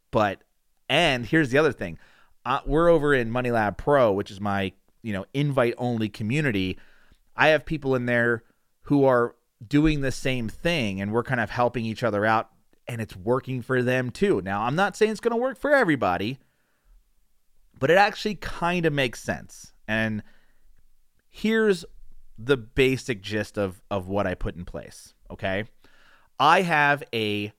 But, 0.10 0.42
and 0.90 1.26
here's 1.26 1.52
the 1.52 1.60
other 1.60 1.72
thing 1.72 2.00
uh, 2.46 2.60
we're 2.66 2.90
over 2.90 3.14
in 3.14 3.30
Money 3.30 3.52
Lab 3.52 3.78
Pro, 3.78 4.12
which 4.12 4.32
is 4.32 4.42
my 4.42 4.74
you 5.02 5.14
know 5.14 5.26
invite 5.34 5.76
only 5.78 6.10
community. 6.10 6.78
I 7.36 7.50
have 7.50 7.66
people 7.66 7.96
in 7.96 8.06
there 8.06 8.44
who 8.84 9.06
are 9.06 9.36
doing 9.66 10.02
the 10.02 10.12
same 10.12 10.50
thing, 10.50 11.00
and 11.00 11.12
we're 11.12 11.24
kind 11.24 11.40
of 11.40 11.50
helping 11.50 11.86
each 11.86 12.04
other 12.04 12.26
out, 12.26 12.50
and 12.88 13.00
it's 13.00 13.16
working 13.16 13.62
for 13.62 13.82
them 13.82 14.10
too. 14.12 14.42
Now, 14.42 14.64
I'm 14.64 14.76
not 14.76 14.98
saying 14.98 15.12
it's 15.12 15.22
going 15.22 15.32
to 15.32 15.42
work 15.42 15.58
for 15.58 15.72
everybody, 15.72 16.40
but 17.80 17.90
it 17.90 17.98
actually 17.98 18.36
kind 18.36 18.86
of 18.86 18.94
makes 18.94 19.24
sense. 19.24 19.74
And 19.88 20.22
here's 21.34 21.84
the 22.38 22.56
basic 22.56 23.22
gist 23.22 23.58
of 23.58 23.82
of 23.92 24.08
what 24.08 24.28
I 24.28 24.36
put 24.36 24.56
in 24.56 24.64
place, 24.64 25.14
okay? 25.30 25.66
I 26.40 26.62
have 26.62 27.04
a 27.14 27.52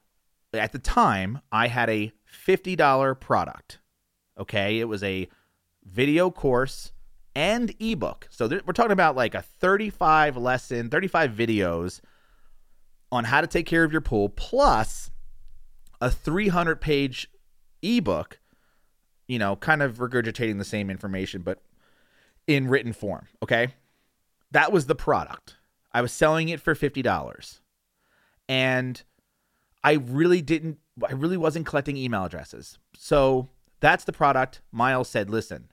at 0.55 0.73
the 0.73 0.79
time 0.79 1.41
I 1.51 1.67
had 1.67 1.91
a 1.91 2.13
$50 2.47 3.19
product. 3.21 3.81
Okay? 4.39 4.79
It 4.79 4.85
was 4.85 5.03
a 5.03 5.29
video 5.85 6.31
course 6.31 6.93
and 7.35 7.75
ebook. 7.81 8.29
So 8.31 8.49
we're 8.65 8.73
talking 8.73 8.93
about 8.93 9.17
like 9.17 9.35
a 9.35 9.43
35 9.43 10.37
lesson, 10.37 10.89
35 10.91 11.33
videos 11.33 12.01
on 13.11 13.25
how 13.25 13.41
to 13.41 13.47
take 13.47 13.67
care 13.67 13.85
of 13.85 13.93
your 13.93 14.01
pool 14.01 14.29
plus 14.29 15.11
a 16.01 16.11
300 16.11 16.81
page 16.81 17.29
ebook, 17.83 18.39
you 19.27 19.39
know, 19.39 19.57
kind 19.57 19.83
of 19.83 19.99
regurgitating 19.99 20.59
the 20.59 20.65
same 20.65 20.91
information 20.91 21.43
but 21.43 21.61
in 22.47 22.69
written 22.69 22.93
form, 22.93 23.29
okay? 23.43 23.75
That 24.51 24.73
was 24.73 24.87
the 24.87 24.95
product. 24.95 25.57
I 25.93 26.01
was 26.03 26.13
selling 26.13 26.49
it 26.49 26.61
for 26.61 26.75
$50. 26.75 27.61
And 28.49 29.03
I 29.83 29.93
really 29.93 30.43
didn't 30.43 30.79
I 31.07 31.13
really 31.13 31.37
wasn't 31.37 31.67
collecting 31.67 31.97
email 31.97 32.25
addresses. 32.25 32.79
So 32.97 33.49
that's 33.81 34.05
the 34.05 34.13
product. 34.13 34.63
Miles 34.71 35.09
said, 35.09 35.29
"Listen, 35.29 35.71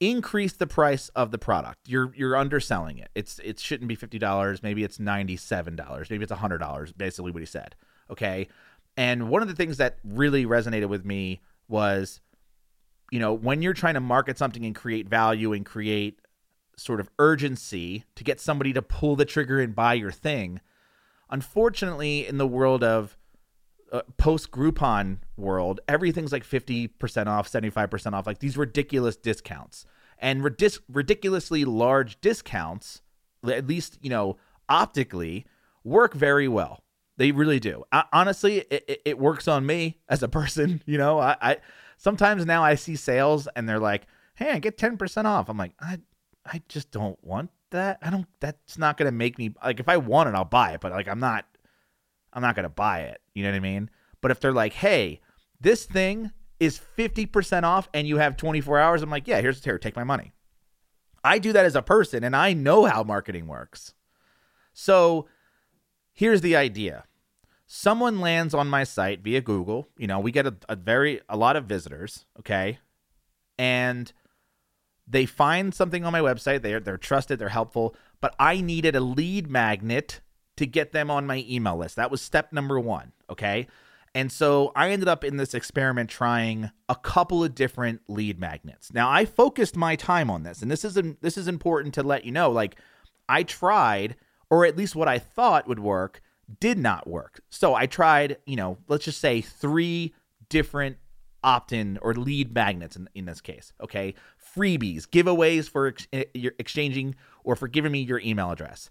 increase 0.00 0.52
the 0.52 0.66
price 0.66 1.08
of 1.10 1.30
the 1.30 1.38
product. 1.38 1.88
You're 1.88 2.12
you're 2.14 2.36
underselling 2.36 2.98
it. 2.98 3.10
It's 3.14 3.38
it 3.42 3.58
shouldn't 3.58 3.88
be 3.88 3.94
fifty 3.94 4.18
dollars. 4.18 4.62
Maybe 4.62 4.84
it's 4.84 5.00
ninety 5.00 5.36
seven 5.36 5.76
dollars. 5.76 6.10
Maybe 6.10 6.24
it's 6.24 6.32
hundred 6.32 6.58
dollars. 6.58 6.92
Basically, 6.92 7.30
what 7.30 7.40
he 7.40 7.46
said. 7.46 7.74
Okay. 8.10 8.48
And 8.96 9.30
one 9.30 9.40
of 9.40 9.48
the 9.48 9.54
things 9.54 9.78
that 9.78 9.98
really 10.04 10.44
resonated 10.44 10.88
with 10.88 11.04
me 11.06 11.40
was, 11.66 12.20
you 13.12 13.18
know, 13.18 13.34
when 13.34 13.60
you're 13.60 13.74
trying 13.74 13.94
to 13.94 14.00
market 14.00 14.38
something 14.38 14.64
and 14.64 14.74
create 14.74 15.06
value 15.06 15.52
and 15.52 15.66
create 15.66 16.18
sort 16.78 16.98
of 16.98 17.10
urgency 17.18 18.04
to 18.16 18.24
get 18.24 18.40
somebody 18.40 18.72
to 18.72 18.80
pull 18.80 19.16
the 19.16 19.26
trigger 19.26 19.60
and 19.60 19.74
buy 19.74 19.92
your 19.92 20.10
thing. 20.10 20.62
Unfortunately, 21.28 22.26
in 22.26 22.38
the 22.38 22.46
world 22.46 22.82
of 22.82 23.18
uh, 23.92 24.00
post 24.16 24.50
Groupon 24.50 25.18
world, 25.36 25.80
everything's 25.86 26.32
like 26.32 26.42
50% 26.42 27.26
off, 27.26 27.52
75% 27.52 28.14
off, 28.14 28.26
like 28.26 28.38
these 28.38 28.56
ridiculous 28.56 29.16
discounts. 29.16 29.84
And 30.18 30.42
ridic- 30.42 30.80
ridiculously 30.88 31.66
large 31.66 32.18
discounts, 32.22 33.02
at 33.46 33.66
least, 33.66 33.98
you 34.00 34.08
know, 34.08 34.38
optically, 34.70 35.44
work 35.84 36.14
very 36.14 36.48
well. 36.48 36.82
They 37.18 37.30
really 37.30 37.60
do. 37.60 37.84
I, 37.92 38.04
honestly, 38.10 38.60
it, 38.70 39.02
it, 39.04 39.18
works 39.18 39.46
on 39.46 39.66
me 39.66 39.98
as 40.08 40.22
a 40.22 40.28
person. 40.28 40.82
You 40.86 40.96
know, 40.96 41.18
I, 41.18 41.36
I 41.42 41.56
sometimes 41.96 42.46
now 42.46 42.62
I 42.62 42.74
see 42.74 42.96
sales 42.96 43.48
and 43.56 43.68
they're 43.68 43.78
like, 43.78 44.06
"Hey, 44.34 44.50
I 44.50 44.58
get 44.58 44.78
ten 44.78 44.96
percent 44.96 45.26
off." 45.26 45.48
I'm 45.48 45.58
like, 45.58 45.72
I, 45.80 45.98
I 46.46 46.62
just 46.68 46.90
don't 46.90 47.22
want 47.24 47.50
that. 47.70 47.98
I 48.02 48.10
don't. 48.10 48.26
That's 48.40 48.78
not 48.78 48.96
gonna 48.96 49.12
make 49.12 49.38
me 49.38 49.54
like. 49.64 49.80
If 49.80 49.88
I 49.88 49.96
want 49.96 50.28
it, 50.28 50.34
I'll 50.34 50.44
buy 50.44 50.72
it. 50.72 50.80
But 50.80 50.92
like, 50.92 51.08
I'm 51.08 51.20
not 51.20 51.46
I'm 52.32 52.42
not 52.42 52.54
going 52.54 52.64
to 52.64 52.70
buy 52.70 53.00
it. 53.02 53.20
You 53.34 53.42
know 53.42 53.50
what 53.50 53.56
I 53.56 53.60
mean? 53.60 53.90
But 54.20 54.30
if 54.30 54.40
they're 54.40 54.52
like, 54.52 54.72
hey, 54.72 55.20
this 55.60 55.84
thing 55.84 56.30
is 56.58 56.80
50% 56.96 57.64
off 57.64 57.88
and 57.92 58.06
you 58.06 58.18
have 58.18 58.36
24 58.36 58.78
hours, 58.78 59.02
I'm 59.02 59.10
like, 59.10 59.28
yeah, 59.28 59.40
here's 59.40 59.62
here, 59.62 59.78
take 59.78 59.96
my 59.96 60.04
money. 60.04 60.32
I 61.24 61.38
do 61.38 61.52
that 61.52 61.66
as 61.66 61.76
a 61.76 61.82
person 61.82 62.24
and 62.24 62.34
I 62.34 62.52
know 62.52 62.84
how 62.84 63.02
marketing 63.02 63.46
works. 63.46 63.94
So 64.72 65.28
here's 66.12 66.40
the 66.40 66.56
idea. 66.56 67.04
Someone 67.74 68.20
lands 68.20 68.52
on 68.52 68.68
my 68.68 68.84
site 68.84 69.22
via 69.22 69.40
Google. 69.40 69.88
You 69.96 70.06
know, 70.06 70.20
we 70.20 70.30
get 70.30 70.46
a, 70.46 70.54
a 70.68 70.76
very 70.76 71.22
a 71.26 71.38
lot 71.38 71.56
of 71.56 71.64
visitors, 71.64 72.26
okay? 72.38 72.80
And 73.56 74.12
they 75.08 75.24
find 75.24 75.74
something 75.74 76.04
on 76.04 76.12
my 76.12 76.20
website. 76.20 76.60
They're 76.60 76.80
they're 76.80 76.98
trusted, 76.98 77.38
they're 77.38 77.48
helpful, 77.48 77.96
but 78.20 78.34
I 78.38 78.60
needed 78.60 78.94
a 78.94 79.00
lead 79.00 79.50
magnet 79.50 80.20
to 80.58 80.66
get 80.66 80.92
them 80.92 81.10
on 81.10 81.26
my 81.26 81.46
email 81.48 81.78
list. 81.78 81.96
That 81.96 82.10
was 82.10 82.20
step 82.20 82.52
number 82.52 82.78
one. 82.78 83.12
Okay. 83.30 83.68
And 84.14 84.30
so 84.30 84.72
I 84.76 84.90
ended 84.90 85.08
up 85.08 85.24
in 85.24 85.38
this 85.38 85.54
experiment 85.54 86.10
trying 86.10 86.72
a 86.90 86.94
couple 86.94 87.42
of 87.42 87.54
different 87.54 88.02
lead 88.06 88.38
magnets. 88.38 88.92
Now 88.92 89.10
I 89.10 89.24
focused 89.24 89.78
my 89.78 89.96
time 89.96 90.30
on 90.30 90.42
this, 90.42 90.60
and 90.60 90.70
this 90.70 90.84
is 90.84 90.98
this 91.22 91.38
is 91.38 91.48
important 91.48 91.94
to 91.94 92.02
let 92.02 92.26
you 92.26 92.32
know. 92.32 92.50
Like 92.50 92.76
I 93.30 93.44
tried, 93.44 94.16
or 94.50 94.66
at 94.66 94.76
least 94.76 94.94
what 94.94 95.08
I 95.08 95.18
thought 95.18 95.66
would 95.66 95.80
work, 95.80 96.20
did 96.60 96.78
not 96.78 97.06
work. 97.06 97.40
So 97.50 97.74
I 97.74 97.86
tried, 97.86 98.38
you 98.46 98.56
know, 98.56 98.78
let's 98.88 99.04
just 99.04 99.20
say 99.20 99.40
three 99.40 100.14
different 100.48 100.96
opt-in 101.44 101.98
or 102.02 102.14
lead 102.14 102.54
magnets 102.54 102.96
in, 102.96 103.08
in 103.14 103.24
this 103.24 103.40
case. 103.40 103.72
Okay, 103.82 104.14
freebies, 104.56 105.08
giveaways 105.08 105.68
for 105.68 105.88
ex- 105.88 106.06
exchanging 106.12 107.14
or 107.44 107.56
for 107.56 107.68
giving 107.68 107.92
me 107.92 108.02
your 108.02 108.20
email 108.20 108.50
address. 108.50 108.90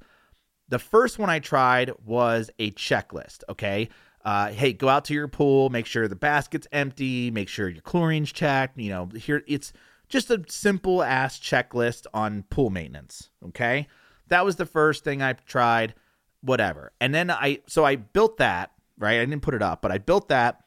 The 0.69 0.79
first 0.79 1.19
one 1.19 1.29
I 1.29 1.39
tried 1.39 1.91
was 2.05 2.49
a 2.57 2.71
checklist. 2.71 3.43
Okay. 3.49 3.89
Uh, 4.23 4.51
hey, 4.51 4.71
go 4.71 4.87
out 4.87 5.05
to 5.05 5.15
your 5.15 5.27
pool, 5.27 5.69
make 5.69 5.87
sure 5.87 6.07
the 6.07 6.15
basket's 6.15 6.67
empty, 6.71 7.31
make 7.31 7.49
sure 7.49 7.67
your 7.67 7.81
chlorine's 7.81 8.31
checked. 8.31 8.77
You 8.77 8.89
know, 8.89 9.09
here 9.15 9.43
it's 9.47 9.73
just 10.09 10.29
a 10.29 10.43
simple 10.47 11.01
ass 11.01 11.39
checklist 11.39 12.05
on 12.13 12.43
pool 12.49 12.69
maintenance. 12.69 13.29
Okay. 13.47 13.87
That 14.27 14.45
was 14.45 14.57
the 14.57 14.65
first 14.65 15.03
thing 15.03 15.21
I 15.21 15.33
tried, 15.33 15.95
whatever. 16.41 16.91
And 16.99 17.13
then 17.13 17.31
I, 17.31 17.59
so 17.67 17.85
I 17.85 17.95
built 17.95 18.37
that, 18.37 18.71
right? 18.97 19.19
I 19.19 19.25
didn't 19.25 19.41
put 19.41 19.53
it 19.53 19.61
up, 19.61 19.81
but 19.81 19.91
I 19.91 19.97
built 19.97 20.29
that. 20.29 20.63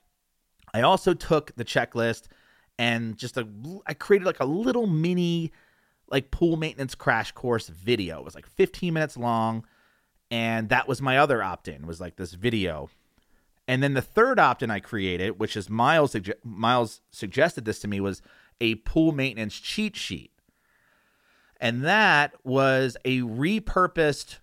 I 0.72 0.82
also 0.82 1.14
took 1.14 1.54
the 1.56 1.64
checklist 1.64 2.24
and 2.78 3.16
just 3.16 3.36
a, 3.36 3.46
I 3.86 3.94
created 3.94 4.26
like 4.26 4.40
a 4.40 4.44
little 4.44 4.86
mini, 4.86 5.52
like 6.08 6.30
pool 6.30 6.56
maintenance 6.56 6.94
crash 6.94 7.32
course 7.32 7.68
video. 7.68 8.18
It 8.18 8.24
was 8.24 8.34
like 8.34 8.46
15 8.46 8.92
minutes 8.92 9.16
long 9.16 9.64
and 10.30 10.68
that 10.68 10.88
was 10.88 11.00
my 11.00 11.18
other 11.18 11.42
opt-in 11.42 11.86
was 11.86 12.00
like 12.00 12.16
this 12.16 12.32
video 12.32 12.90
and 13.68 13.82
then 13.82 13.94
the 13.94 14.02
third 14.02 14.38
opt-in 14.38 14.70
i 14.70 14.80
created 14.80 15.38
which 15.38 15.56
is 15.56 15.68
miles 15.70 16.12
suge- 16.12 16.34
miles 16.42 17.00
suggested 17.10 17.64
this 17.64 17.78
to 17.78 17.88
me 17.88 18.00
was 18.00 18.22
a 18.60 18.74
pool 18.76 19.12
maintenance 19.12 19.54
cheat 19.54 19.96
sheet 19.96 20.32
and 21.60 21.84
that 21.84 22.34
was 22.44 22.96
a 23.04 23.20
repurposed 23.20 24.38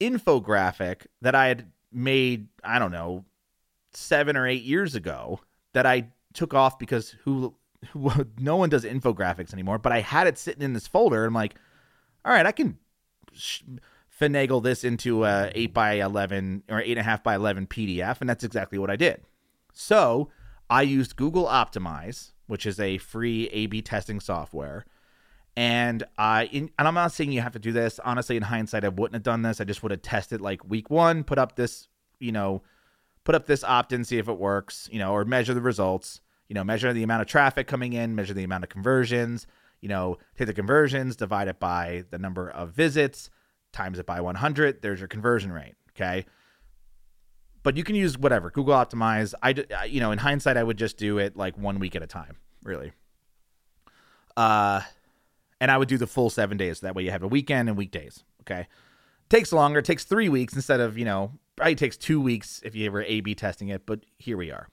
infographic 0.00 1.06
that 1.20 1.34
i 1.34 1.46
had 1.46 1.66
made 1.92 2.48
i 2.64 2.78
don't 2.78 2.92
know 2.92 3.24
seven 3.92 4.36
or 4.36 4.46
eight 4.46 4.62
years 4.62 4.94
ago 4.94 5.40
that 5.72 5.86
i 5.86 6.08
took 6.32 6.54
off 6.54 6.78
because 6.78 7.10
who, 7.24 7.54
who 7.90 8.10
no 8.38 8.56
one 8.56 8.68
does 8.68 8.84
infographics 8.84 9.52
anymore 9.52 9.78
but 9.78 9.92
i 9.92 10.00
had 10.00 10.26
it 10.26 10.38
sitting 10.38 10.62
in 10.62 10.72
this 10.72 10.86
folder 10.86 11.24
i'm 11.24 11.34
like 11.34 11.54
all 12.24 12.32
right 12.32 12.46
i 12.46 12.52
can 12.52 12.78
sh- 13.32 13.62
finagle 14.20 14.62
this 14.62 14.84
into 14.84 15.24
a 15.24 15.50
8 15.54 15.72
by 15.72 15.92
11 15.94 16.64
or 16.68 16.80
8.5 16.80 17.22
by 17.22 17.34
11 17.34 17.66
PDF, 17.66 18.20
and 18.20 18.28
that's 18.28 18.44
exactly 18.44 18.78
what 18.78 18.90
I 18.90 18.96
did. 18.96 19.22
So 19.72 20.30
I 20.68 20.82
used 20.82 21.16
Google 21.16 21.46
Optimize, 21.46 22.32
which 22.46 22.66
is 22.66 22.78
a 22.78 22.98
free 22.98 23.48
A 23.52 23.66
B 23.66 23.80
testing 23.80 24.20
software. 24.20 24.84
And 25.56 26.04
I, 26.16 26.44
in, 26.46 26.70
and 26.78 26.88
I'm 26.88 26.94
not 26.94 27.12
saying 27.12 27.32
you 27.32 27.40
have 27.40 27.52
to 27.52 27.58
do 27.58 27.72
this. 27.72 27.98
Honestly, 28.04 28.36
in 28.36 28.42
hindsight, 28.42 28.84
I 28.84 28.88
wouldn't 28.88 29.14
have 29.14 29.22
done 29.22 29.42
this. 29.42 29.60
I 29.60 29.64
just 29.64 29.82
would 29.82 29.90
have 29.90 30.02
tested 30.02 30.40
like 30.40 30.68
week 30.68 30.90
one, 30.90 31.24
put 31.24 31.38
up 31.38 31.56
this, 31.56 31.88
you 32.18 32.32
know, 32.32 32.62
put 33.24 33.34
up 33.34 33.46
this 33.46 33.64
opt 33.64 33.92
in, 33.92 34.04
see 34.04 34.18
if 34.18 34.28
it 34.28 34.38
works, 34.38 34.88
you 34.92 34.98
know, 34.98 35.12
or 35.12 35.24
measure 35.24 35.52
the 35.52 35.60
results, 35.60 36.20
you 36.48 36.54
know, 36.54 36.64
measure 36.64 36.92
the 36.92 37.02
amount 37.02 37.22
of 37.22 37.28
traffic 37.28 37.66
coming 37.66 37.92
in, 37.92 38.14
measure 38.14 38.32
the 38.32 38.44
amount 38.44 38.64
of 38.64 38.70
conversions, 38.70 39.46
you 39.80 39.88
know, 39.88 40.18
take 40.38 40.46
the 40.46 40.54
conversions, 40.54 41.16
divide 41.16 41.48
it 41.48 41.60
by 41.60 42.04
the 42.10 42.18
number 42.18 42.48
of 42.48 42.70
visits, 42.70 43.28
times 43.72 43.98
it 43.98 44.06
by 44.06 44.20
100 44.20 44.82
there's 44.82 44.98
your 44.98 45.08
conversion 45.08 45.52
rate 45.52 45.74
okay 45.90 46.24
but 47.62 47.76
you 47.76 47.84
can 47.84 47.94
use 47.94 48.18
whatever 48.18 48.50
google 48.50 48.74
optimize 48.74 49.34
i 49.42 49.54
you 49.86 50.00
know 50.00 50.12
in 50.12 50.18
hindsight 50.18 50.56
i 50.56 50.62
would 50.62 50.76
just 50.76 50.96
do 50.96 51.18
it 51.18 51.36
like 51.36 51.56
one 51.56 51.78
week 51.78 51.94
at 51.94 52.02
a 52.02 52.06
time 52.06 52.36
really 52.64 52.92
uh 54.36 54.80
and 55.60 55.70
i 55.70 55.78
would 55.78 55.88
do 55.88 55.98
the 55.98 56.06
full 56.06 56.30
seven 56.30 56.56
days 56.56 56.80
that 56.80 56.94
way 56.94 57.02
you 57.02 57.10
have 57.10 57.22
a 57.22 57.28
weekend 57.28 57.68
and 57.68 57.76
weekdays 57.76 58.24
okay 58.42 58.66
takes 59.28 59.52
longer 59.52 59.80
it 59.80 59.84
takes 59.84 60.04
three 60.04 60.28
weeks 60.28 60.54
instead 60.54 60.80
of 60.80 60.98
you 60.98 61.04
know 61.04 61.32
probably 61.56 61.74
takes 61.74 61.96
two 61.96 62.20
weeks 62.20 62.60
if 62.64 62.74
you 62.74 62.86
ever 62.86 63.02
a 63.02 63.20
b 63.20 63.34
testing 63.34 63.68
it 63.68 63.86
but 63.86 64.00
here 64.18 64.36
we 64.36 64.50
are 64.50 64.68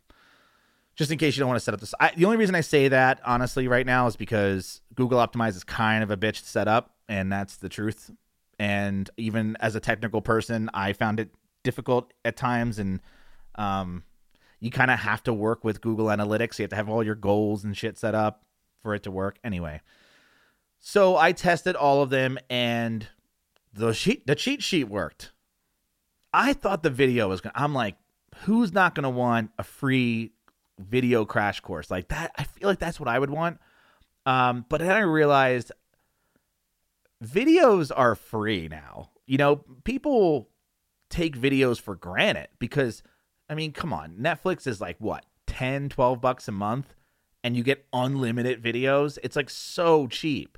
just 0.95 1.11
in 1.11 1.17
case 1.17 1.35
you 1.35 1.41
don't 1.41 1.49
want 1.49 1.59
to 1.59 1.63
set 1.63 1.73
up 1.73 1.79
this 1.79 1.93
I, 1.99 2.11
the 2.15 2.25
only 2.25 2.37
reason 2.37 2.55
i 2.55 2.61
say 2.61 2.87
that 2.87 3.19
honestly 3.25 3.67
right 3.67 3.85
now 3.85 4.07
is 4.07 4.15
because 4.15 4.81
google 4.95 5.19
optimize 5.19 5.55
is 5.55 5.63
kind 5.63 6.03
of 6.03 6.11
a 6.11 6.17
bitch 6.17 6.39
to 6.39 6.47
set 6.47 6.67
up 6.67 6.95
and 7.07 7.31
that's 7.31 7.57
the 7.57 7.69
truth 7.69 8.11
and 8.59 9.09
even 9.17 9.55
as 9.59 9.75
a 9.75 9.79
technical 9.79 10.21
person, 10.21 10.69
I 10.73 10.93
found 10.93 11.19
it 11.19 11.29
difficult 11.63 12.13
at 12.25 12.35
times. 12.35 12.79
And 12.79 13.01
um, 13.55 14.03
you 14.59 14.71
kind 14.71 14.91
of 14.91 14.99
have 14.99 15.23
to 15.23 15.33
work 15.33 15.63
with 15.63 15.81
Google 15.81 16.07
Analytics. 16.07 16.57
You 16.57 16.63
have 16.63 16.71
to 16.71 16.75
have 16.75 16.89
all 16.89 17.03
your 17.03 17.15
goals 17.15 17.63
and 17.63 17.77
shit 17.77 17.97
set 17.97 18.15
up 18.15 18.43
for 18.81 18.95
it 18.95 19.03
to 19.03 19.11
work. 19.11 19.37
Anyway, 19.43 19.81
so 20.79 21.17
I 21.17 21.31
tested 21.31 21.75
all 21.75 22.01
of 22.01 22.09
them, 22.09 22.37
and 22.49 23.07
the 23.73 23.93
sheet, 23.93 24.27
the 24.27 24.35
cheat 24.35 24.63
sheet 24.63 24.85
worked. 24.85 25.31
I 26.33 26.53
thought 26.53 26.83
the 26.83 26.89
video 26.89 27.29
was 27.29 27.41
gonna. 27.41 27.53
I'm 27.55 27.73
like, 27.73 27.95
who's 28.43 28.73
not 28.73 28.95
gonna 28.95 29.09
want 29.09 29.51
a 29.57 29.63
free 29.63 30.31
video 30.79 31.25
crash 31.25 31.59
course 31.59 31.89
like 31.89 32.09
that? 32.09 32.31
I 32.37 32.43
feel 32.43 32.67
like 32.67 32.79
that's 32.79 32.99
what 32.99 33.09
I 33.09 33.19
would 33.19 33.29
want. 33.29 33.59
Um, 34.25 34.65
but 34.69 34.81
then 34.81 34.91
I 34.91 34.99
realized 34.99 35.71
videos 37.23 37.91
are 37.95 38.15
free 38.15 38.67
now. 38.67 39.11
You 39.25 39.37
know, 39.37 39.63
people 39.83 40.49
take 41.09 41.37
videos 41.37 41.79
for 41.79 41.95
granted 41.95 42.49
because, 42.59 43.03
I 43.49 43.55
mean, 43.55 43.71
come 43.71 43.93
on, 43.93 44.17
Netflix 44.19 44.67
is 44.67 44.81
like 44.81 44.97
what, 44.99 45.25
10, 45.47 45.89
12 45.89 46.21
bucks 46.21 46.47
a 46.47 46.51
month, 46.51 46.93
and 47.43 47.55
you 47.55 47.63
get 47.63 47.85
unlimited 47.93 48.61
videos. 48.61 49.17
It's 49.23 49.35
like 49.35 49.49
so 49.49 50.07
cheap. 50.07 50.57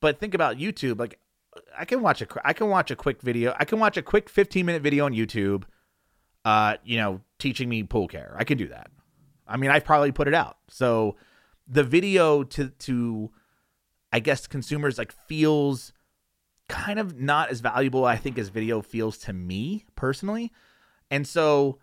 But 0.00 0.18
think 0.18 0.34
about 0.34 0.56
YouTube. 0.56 0.98
Like, 0.98 1.18
I 1.78 1.84
can 1.84 2.00
watch 2.02 2.22
a 2.22 2.26
I 2.44 2.52
can 2.52 2.68
watch 2.68 2.90
a 2.90 2.96
quick 2.96 3.22
video. 3.22 3.54
I 3.58 3.64
can 3.64 3.78
watch 3.78 3.96
a 3.96 4.02
quick 4.02 4.28
15 4.28 4.64
minute 4.64 4.82
video 4.82 5.04
on 5.04 5.12
YouTube. 5.12 5.64
Uh, 6.44 6.76
you 6.84 6.96
know, 6.96 7.20
teaching 7.38 7.68
me 7.68 7.82
pool 7.82 8.08
care. 8.08 8.34
I 8.38 8.44
can 8.44 8.56
do 8.56 8.68
that. 8.68 8.90
I 9.46 9.56
mean, 9.56 9.70
I've 9.70 9.84
probably 9.84 10.12
put 10.12 10.28
it 10.28 10.34
out. 10.34 10.58
So 10.68 11.16
the 11.66 11.84
video 11.84 12.42
to 12.42 12.68
to 12.68 13.30
I 14.12 14.20
guess 14.20 14.46
consumers 14.46 14.98
like 14.98 15.12
feels 15.12 15.92
kind 16.68 16.98
of 16.98 17.18
not 17.18 17.50
as 17.50 17.60
valuable 17.60 18.04
I 18.04 18.16
think 18.16 18.38
as 18.38 18.48
video 18.48 18.80
feels 18.80 19.18
to 19.18 19.32
me 19.32 19.86
personally. 19.96 20.52
And 21.10 21.26
so 21.26 21.78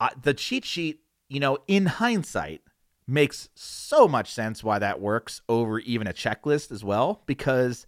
uh, 0.00 0.10
the 0.20 0.34
cheat 0.34 0.64
sheet, 0.64 1.00
you 1.28 1.40
know, 1.40 1.58
in 1.66 1.86
hindsight 1.86 2.60
makes 3.06 3.48
so 3.54 4.08
much 4.08 4.32
sense 4.32 4.64
why 4.64 4.78
that 4.78 5.00
works 5.00 5.40
over 5.48 5.78
even 5.80 6.06
a 6.06 6.12
checklist 6.12 6.72
as 6.72 6.82
well 6.82 7.22
because 7.26 7.86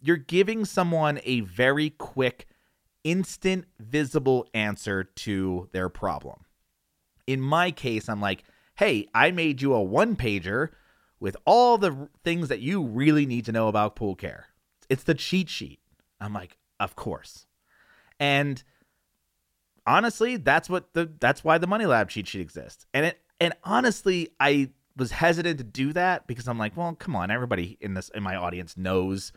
you're 0.00 0.16
giving 0.16 0.64
someone 0.64 1.20
a 1.24 1.40
very 1.40 1.90
quick 1.90 2.46
instant 3.02 3.64
visible 3.78 4.46
answer 4.54 5.04
to 5.04 5.68
their 5.72 5.88
problem. 5.88 6.44
In 7.26 7.40
my 7.40 7.70
case, 7.70 8.08
I'm 8.08 8.20
like, 8.20 8.44
"Hey, 8.76 9.08
I 9.14 9.30
made 9.32 9.62
you 9.62 9.74
a 9.74 9.82
one 9.82 10.16
pager 10.16 10.70
with 11.20 11.36
all 11.44 11.78
the 11.78 12.08
things 12.24 12.48
that 12.48 12.60
you 12.60 12.82
really 12.82 13.26
need 13.26 13.44
to 13.46 13.52
know 13.52 13.68
about 13.68 13.96
pool 13.96 14.14
care. 14.14 14.46
It's 14.88 15.02
the 15.02 15.14
cheat 15.14 15.48
sheet. 15.48 15.80
I'm 16.20 16.32
like, 16.32 16.58
of 16.78 16.94
course. 16.96 17.46
And 18.20 18.62
honestly, 19.86 20.36
that's 20.36 20.68
what 20.68 20.92
the 20.94 21.10
that's 21.18 21.42
why 21.44 21.58
the 21.58 21.66
Money 21.66 21.86
Lab 21.86 22.08
cheat 22.08 22.28
sheet 22.28 22.40
exists. 22.40 22.86
And 22.92 23.06
it 23.06 23.20
and 23.40 23.54
honestly, 23.64 24.30
I 24.40 24.70
was 24.96 25.10
hesitant 25.10 25.58
to 25.58 25.64
do 25.64 25.92
that 25.92 26.26
because 26.26 26.48
I'm 26.48 26.58
like, 26.58 26.76
well, 26.76 26.94
come 26.94 27.14
on, 27.14 27.30
everybody 27.30 27.76
in 27.80 27.94
this 27.94 28.08
in 28.10 28.22
my 28.22 28.36
audience 28.36 28.76
knows 28.76 29.32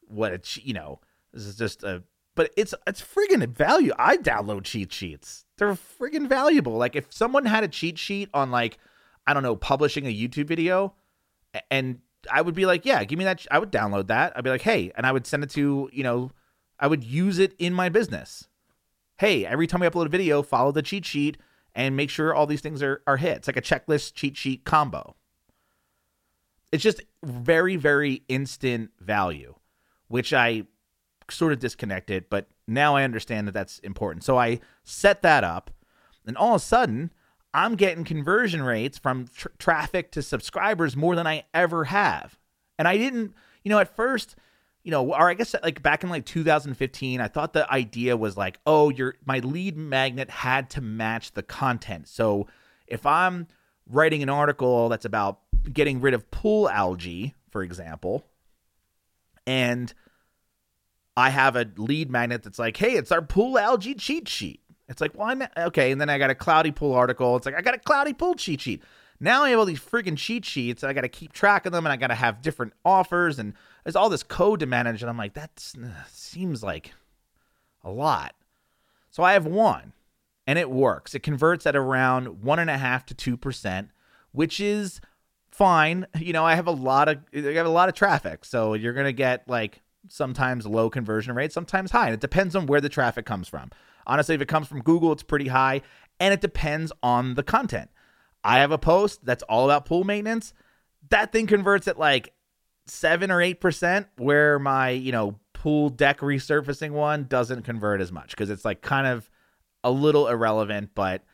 what 0.00 0.32
a 0.32 0.60
you 0.60 0.74
know, 0.74 1.00
this 1.32 1.44
is 1.44 1.56
just 1.56 1.82
a 1.82 2.02
but 2.34 2.52
it's 2.56 2.74
it's 2.86 3.02
friggin' 3.02 3.46
value. 3.48 3.92
I 3.98 4.18
download 4.18 4.64
cheat 4.64 4.92
sheets. 4.92 5.46
They're 5.58 5.72
friggin' 5.72 6.28
valuable. 6.28 6.76
Like 6.76 6.94
if 6.94 7.12
someone 7.12 7.46
had 7.46 7.64
a 7.64 7.68
cheat 7.68 7.98
sheet 7.98 8.28
on 8.32 8.50
like 8.50 8.78
I 9.26 9.34
don't 9.34 9.42
know, 9.42 9.56
publishing 9.56 10.06
a 10.06 10.14
YouTube 10.14 10.46
video, 10.46 10.94
and 11.70 11.98
I 12.30 12.42
would 12.42 12.54
be 12.54 12.66
like, 12.66 12.84
yeah, 12.84 13.02
give 13.04 13.18
me 13.18 13.24
that. 13.24 13.44
I 13.50 13.58
would 13.58 13.72
download 13.72 14.06
that. 14.08 14.36
I'd 14.36 14.44
be 14.44 14.50
like, 14.50 14.62
hey, 14.62 14.92
and 14.96 15.04
I 15.04 15.12
would 15.12 15.26
send 15.26 15.42
it 15.42 15.50
to, 15.50 15.90
you 15.92 16.02
know, 16.02 16.30
I 16.78 16.86
would 16.86 17.02
use 17.02 17.38
it 17.38 17.54
in 17.58 17.72
my 17.72 17.88
business. 17.88 18.48
Hey, 19.18 19.46
every 19.46 19.66
time 19.66 19.80
we 19.80 19.86
upload 19.86 20.06
a 20.06 20.10
video, 20.10 20.42
follow 20.42 20.72
the 20.72 20.82
cheat 20.82 21.04
sheet 21.04 21.38
and 21.76 21.94
make 21.94 22.08
sure 22.10 22.34
all 22.34 22.46
these 22.46 22.62
things 22.62 22.82
are, 22.82 23.02
are 23.06 23.18
hit. 23.18 23.36
It's 23.36 23.46
like 23.46 23.58
a 23.58 23.62
checklist 23.62 24.14
cheat 24.14 24.36
sheet 24.36 24.64
combo. 24.64 25.14
It's 26.72 26.82
just 26.82 27.02
very, 27.22 27.76
very 27.76 28.22
instant 28.28 28.90
value, 28.98 29.54
which 30.08 30.32
I 30.32 30.64
sort 31.30 31.52
of 31.52 31.60
disconnected, 31.60 32.24
but 32.30 32.48
now 32.66 32.96
I 32.96 33.04
understand 33.04 33.46
that 33.46 33.52
that's 33.52 33.78
important. 33.80 34.24
So 34.24 34.38
I 34.38 34.60
set 34.82 35.22
that 35.22 35.44
up, 35.44 35.70
and 36.26 36.36
all 36.36 36.54
of 36.54 36.62
a 36.62 36.64
sudden, 36.64 37.12
I'm 37.52 37.76
getting 37.76 38.04
conversion 38.04 38.62
rates 38.62 38.98
from 38.98 39.28
tr- 39.28 39.48
traffic 39.58 40.10
to 40.12 40.22
subscribers 40.22 40.96
more 40.96 41.14
than 41.14 41.26
I 41.26 41.44
ever 41.54 41.84
have. 41.84 42.38
And 42.78 42.88
I 42.88 42.96
didn't, 42.96 43.34
you 43.62 43.70
know, 43.70 43.78
at 43.78 43.94
first, 43.94 44.34
you 44.86 44.92
know, 44.92 45.12
or 45.12 45.28
I 45.28 45.34
guess 45.34 45.52
like 45.64 45.82
back 45.82 46.04
in 46.04 46.10
like 46.10 46.24
2015, 46.26 47.20
I 47.20 47.26
thought 47.26 47.52
the 47.52 47.68
idea 47.72 48.16
was 48.16 48.36
like, 48.36 48.60
oh, 48.68 48.88
your 48.88 49.16
my 49.26 49.40
lead 49.40 49.76
magnet 49.76 50.30
had 50.30 50.70
to 50.70 50.80
match 50.80 51.32
the 51.32 51.42
content. 51.42 52.06
So 52.06 52.46
if 52.86 53.04
I'm 53.04 53.48
writing 53.90 54.22
an 54.22 54.28
article 54.28 54.88
that's 54.88 55.04
about 55.04 55.40
getting 55.72 56.00
rid 56.00 56.14
of 56.14 56.30
pool 56.30 56.70
algae, 56.70 57.34
for 57.50 57.64
example, 57.64 58.28
and 59.44 59.92
I 61.16 61.30
have 61.30 61.56
a 61.56 61.66
lead 61.76 62.08
magnet 62.08 62.44
that's 62.44 62.60
like, 62.60 62.76
hey, 62.76 62.92
it's 62.92 63.10
our 63.10 63.22
pool 63.22 63.58
algae 63.58 63.94
cheat 63.94 64.28
sheet. 64.28 64.60
It's 64.88 65.00
like, 65.00 65.18
well, 65.18 65.26
I'm 65.26 65.42
okay. 65.66 65.90
And 65.90 66.00
then 66.00 66.08
I 66.08 66.18
got 66.18 66.30
a 66.30 66.34
cloudy 66.36 66.70
pool 66.70 66.94
article. 66.94 67.34
It's 67.34 67.44
like, 67.44 67.56
I 67.56 67.60
got 67.60 67.74
a 67.74 67.80
cloudy 67.80 68.12
pool 68.12 68.36
cheat 68.36 68.60
sheet. 68.60 68.84
Now 69.18 69.44
I 69.44 69.50
have 69.50 69.58
all 69.58 69.64
these 69.64 69.80
freaking 69.80 70.16
cheat 70.16 70.44
sheets. 70.44 70.84
I 70.84 70.92
got 70.92 71.02
to 71.02 71.08
keep 71.08 71.32
track 71.32 71.66
of 71.66 71.72
them 71.72 71.86
and 71.86 71.92
I 71.92 71.96
got 71.96 72.08
to 72.08 72.14
have 72.14 72.42
different 72.42 72.72
offers 72.84 73.38
and 73.38 73.54
there's 73.84 73.96
all 73.96 74.08
this 74.08 74.22
code 74.22 74.60
to 74.60 74.66
manage. 74.66 75.02
And 75.02 75.08
I'm 75.08 75.16
like, 75.16 75.34
that 75.34 75.72
uh, 75.82 75.88
seems 76.08 76.62
like 76.62 76.92
a 77.82 77.90
lot. 77.90 78.34
So 79.10 79.22
I 79.22 79.32
have 79.32 79.46
one 79.46 79.92
and 80.46 80.58
it 80.58 80.70
works. 80.70 81.14
It 81.14 81.20
converts 81.20 81.66
at 81.66 81.76
around 81.76 82.42
one 82.42 82.58
and 82.58 82.70
a 82.70 82.78
half 82.78 83.06
to 83.06 83.14
2%, 83.14 83.88
which 84.32 84.60
is 84.60 85.00
fine. 85.50 86.06
You 86.18 86.32
know, 86.32 86.44
I 86.44 86.54
have 86.54 86.66
a 86.66 86.72
lot 86.72 87.08
of, 87.08 87.18
I 87.34 87.38
have 87.52 87.66
a 87.66 87.70
lot 87.70 87.88
of 87.88 87.94
traffic. 87.94 88.44
So 88.44 88.74
you're 88.74 88.92
going 88.92 89.06
to 89.06 89.12
get 89.12 89.48
like 89.48 89.82
sometimes 90.08 90.66
low 90.66 90.90
conversion 90.90 91.34
rates, 91.34 91.54
sometimes 91.54 91.90
high. 91.90 92.06
And 92.06 92.14
it 92.14 92.20
depends 92.20 92.54
on 92.54 92.66
where 92.66 92.80
the 92.80 92.88
traffic 92.88 93.26
comes 93.26 93.48
from. 93.48 93.70
Honestly, 94.06 94.34
if 94.34 94.40
it 94.40 94.48
comes 94.48 94.68
from 94.68 94.82
Google, 94.82 95.12
it's 95.12 95.22
pretty 95.22 95.48
high, 95.48 95.82
and 96.20 96.32
it 96.32 96.40
depends 96.40 96.92
on 97.02 97.34
the 97.34 97.42
content. 97.42 97.90
I 98.46 98.60
have 98.60 98.70
a 98.70 98.78
post 98.78 99.24
that's 99.24 99.42
all 99.42 99.64
about 99.64 99.86
pool 99.86 100.04
maintenance. 100.04 100.54
That 101.10 101.32
thing 101.32 101.48
converts 101.48 101.88
at 101.88 101.98
like 101.98 102.32
seven 102.86 103.32
or 103.32 103.42
eight 103.42 103.60
percent, 103.60 104.06
where 104.16 104.60
my, 104.60 104.90
you 104.90 105.10
know, 105.10 105.40
pool 105.52 105.90
deck 105.90 106.20
resurfacing 106.20 106.92
one 106.92 107.24
doesn't 107.24 107.62
convert 107.62 108.00
as 108.00 108.12
much 108.12 108.30
because 108.30 108.48
it's 108.48 108.64
like 108.64 108.82
kind 108.82 109.08
of 109.08 109.28
a 109.82 109.90
little 109.90 110.28
irrelevant. 110.28 110.90
But 110.94 111.24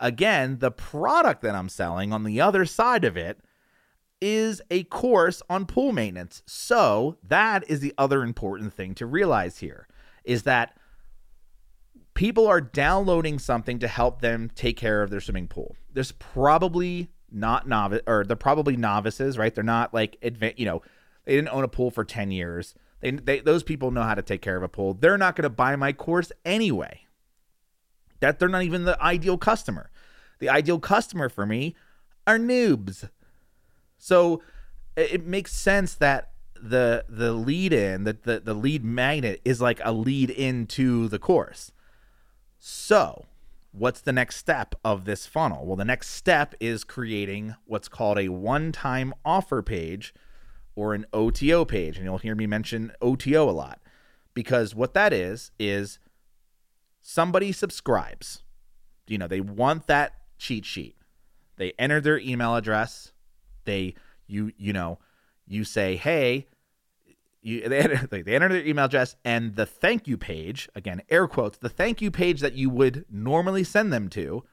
again, 0.00 0.60
the 0.60 0.70
product 0.70 1.42
that 1.42 1.54
I'm 1.54 1.68
selling 1.68 2.10
on 2.10 2.24
the 2.24 2.40
other 2.40 2.64
side 2.64 3.04
of 3.04 3.18
it 3.18 3.40
is 4.22 4.62
a 4.70 4.84
course 4.84 5.42
on 5.50 5.66
pool 5.66 5.92
maintenance. 5.92 6.42
So 6.46 7.18
that 7.22 7.68
is 7.68 7.80
the 7.80 7.92
other 7.98 8.22
important 8.22 8.72
thing 8.72 8.94
to 8.94 9.04
realize 9.04 9.58
here 9.58 9.88
is 10.24 10.44
that 10.44 10.74
people 12.14 12.46
are 12.46 12.60
downloading 12.60 13.38
something 13.38 13.78
to 13.78 13.88
help 13.88 14.20
them 14.20 14.50
take 14.54 14.76
care 14.76 15.02
of 15.02 15.10
their 15.10 15.20
swimming 15.20 15.48
pool. 15.48 15.76
There's 15.92 16.12
probably 16.12 17.08
not 17.30 17.66
novice 17.66 18.02
or 18.06 18.24
they're 18.24 18.36
probably 18.36 18.76
novices, 18.76 19.38
right? 19.38 19.54
They're 19.54 19.64
not 19.64 19.94
like 19.94 20.18
advanced, 20.22 20.58
you 20.58 20.66
know, 20.66 20.82
they 21.24 21.36
didn't 21.36 21.48
own 21.48 21.64
a 21.64 21.68
pool 21.68 21.90
for 21.90 22.04
10 22.04 22.30
years. 22.30 22.74
They, 23.00 23.12
they 23.12 23.40
those 23.40 23.62
people 23.62 23.90
know 23.90 24.02
how 24.02 24.14
to 24.14 24.22
take 24.22 24.42
care 24.42 24.56
of 24.56 24.62
a 24.62 24.68
pool. 24.68 24.94
They're 24.94 25.18
not 25.18 25.36
going 25.36 25.44
to 25.44 25.50
buy 25.50 25.76
my 25.76 25.92
course 25.92 26.32
anyway. 26.44 27.06
That 28.20 28.38
they're 28.38 28.48
not 28.48 28.62
even 28.62 28.84
the 28.84 29.00
ideal 29.02 29.38
customer. 29.38 29.90
The 30.38 30.48
ideal 30.48 30.78
customer 30.78 31.28
for 31.28 31.46
me 31.46 31.74
are 32.26 32.38
noobs. 32.38 33.08
So 33.98 34.42
it 34.96 35.26
makes 35.26 35.52
sense 35.52 35.94
that 35.94 36.32
the 36.60 37.04
the 37.08 37.32
lead 37.32 37.72
in, 37.72 38.04
the, 38.04 38.16
the, 38.22 38.40
the 38.40 38.54
lead 38.54 38.84
magnet 38.84 39.40
is 39.44 39.60
like 39.60 39.80
a 39.84 39.92
lead 39.92 40.30
into 40.30 41.08
the 41.08 41.18
course. 41.18 41.72
So, 42.64 43.24
what's 43.72 44.00
the 44.00 44.12
next 44.12 44.36
step 44.36 44.76
of 44.84 45.04
this 45.04 45.26
funnel? 45.26 45.66
Well, 45.66 45.74
the 45.74 45.84
next 45.84 46.10
step 46.10 46.54
is 46.60 46.84
creating 46.84 47.56
what's 47.64 47.88
called 47.88 48.20
a 48.20 48.28
one 48.28 48.70
time 48.70 49.12
offer 49.24 49.62
page 49.62 50.14
or 50.76 50.94
an 50.94 51.04
OTO 51.12 51.64
page. 51.64 51.96
And 51.96 52.04
you'll 52.04 52.18
hear 52.18 52.36
me 52.36 52.46
mention 52.46 52.92
OTO 53.02 53.50
a 53.50 53.50
lot 53.50 53.80
because 54.32 54.76
what 54.76 54.94
that 54.94 55.12
is, 55.12 55.50
is 55.58 55.98
somebody 57.00 57.50
subscribes. 57.50 58.44
You 59.08 59.18
know, 59.18 59.26
they 59.26 59.40
want 59.40 59.88
that 59.88 60.12
cheat 60.38 60.64
sheet. 60.64 60.94
They 61.56 61.72
enter 61.80 62.00
their 62.00 62.20
email 62.20 62.54
address. 62.54 63.10
They, 63.64 63.96
you, 64.28 64.52
you 64.56 64.72
know, 64.72 65.00
you 65.48 65.64
say, 65.64 65.96
hey, 65.96 66.46
you 67.42 67.68
they 67.68 67.78
enter, 67.78 68.06
they 68.10 68.34
enter 68.34 68.48
their 68.48 68.66
email 68.66 68.86
address 68.86 69.16
and 69.24 69.56
the 69.56 69.66
thank 69.66 70.06
you 70.06 70.16
page 70.16 70.68
again 70.74 71.02
air 71.10 71.26
quotes 71.26 71.58
the 71.58 71.68
thank 71.68 72.00
you 72.00 72.10
page 72.10 72.40
that 72.40 72.54
you 72.54 72.70
would 72.70 73.04
normally 73.10 73.64
send 73.64 73.92
them 73.92 74.08
to 74.08 74.44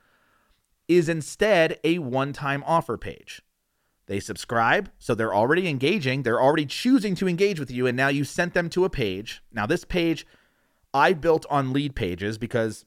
is 0.87 1.07
instead 1.07 1.79
a 1.83 1.99
one-time 1.99 2.63
offer 2.65 2.97
page. 2.97 3.43
They 4.07 4.19
subscribe 4.19 4.89
so 4.97 5.13
they're 5.13 5.35
already 5.35 5.67
engaging 5.69 6.23
they're 6.23 6.41
already 6.41 6.65
choosing 6.65 7.15
to 7.15 7.27
engage 7.27 7.59
with 7.59 7.69
you 7.69 7.85
and 7.85 7.95
now 7.95 8.07
you 8.07 8.23
sent 8.23 8.53
them 8.53 8.69
to 8.71 8.85
a 8.85 8.89
page. 8.89 9.43
Now 9.53 9.65
this 9.65 9.85
page 9.85 10.25
i 10.93 11.13
built 11.13 11.45
on 11.49 11.71
lead 11.73 11.95
pages 11.95 12.37
because 12.37 12.85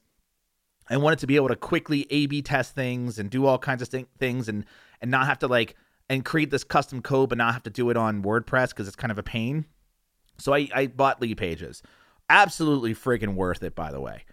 i 0.89 0.97
wanted 0.97 1.19
to 1.19 1.27
be 1.27 1.35
able 1.35 1.47
to 1.47 1.55
quickly 1.55 2.05
a 2.09 2.25
b 2.25 2.41
test 2.41 2.75
things 2.75 3.17
and 3.17 3.29
do 3.29 3.45
all 3.45 3.57
kinds 3.57 3.81
of 3.81 3.89
th- 3.89 4.05
things 4.19 4.49
and 4.49 4.65
and 5.01 5.09
not 5.09 5.25
have 5.25 5.39
to 5.39 5.47
like 5.47 5.75
and 6.09 6.25
create 6.25 6.51
this 6.51 6.65
custom 6.65 7.01
code 7.01 7.29
but 7.29 7.37
not 7.37 7.53
have 7.53 7.63
to 7.63 7.69
do 7.69 7.89
it 7.89 7.95
on 7.95 8.21
wordpress 8.21 8.69
because 8.69 8.87
it's 8.87 8.95
kind 8.97 9.11
of 9.11 9.17
a 9.17 9.23
pain 9.23 9.65
so 10.37 10.53
I, 10.53 10.67
I 10.73 10.87
bought 10.87 11.21
Leadpages. 11.21 11.81
Absolutely 12.29 12.95
freaking 12.95 13.35
worth 13.35 13.63
it, 13.63 13.75
by 13.75 13.91
the 13.91 14.01
way. 14.01 14.23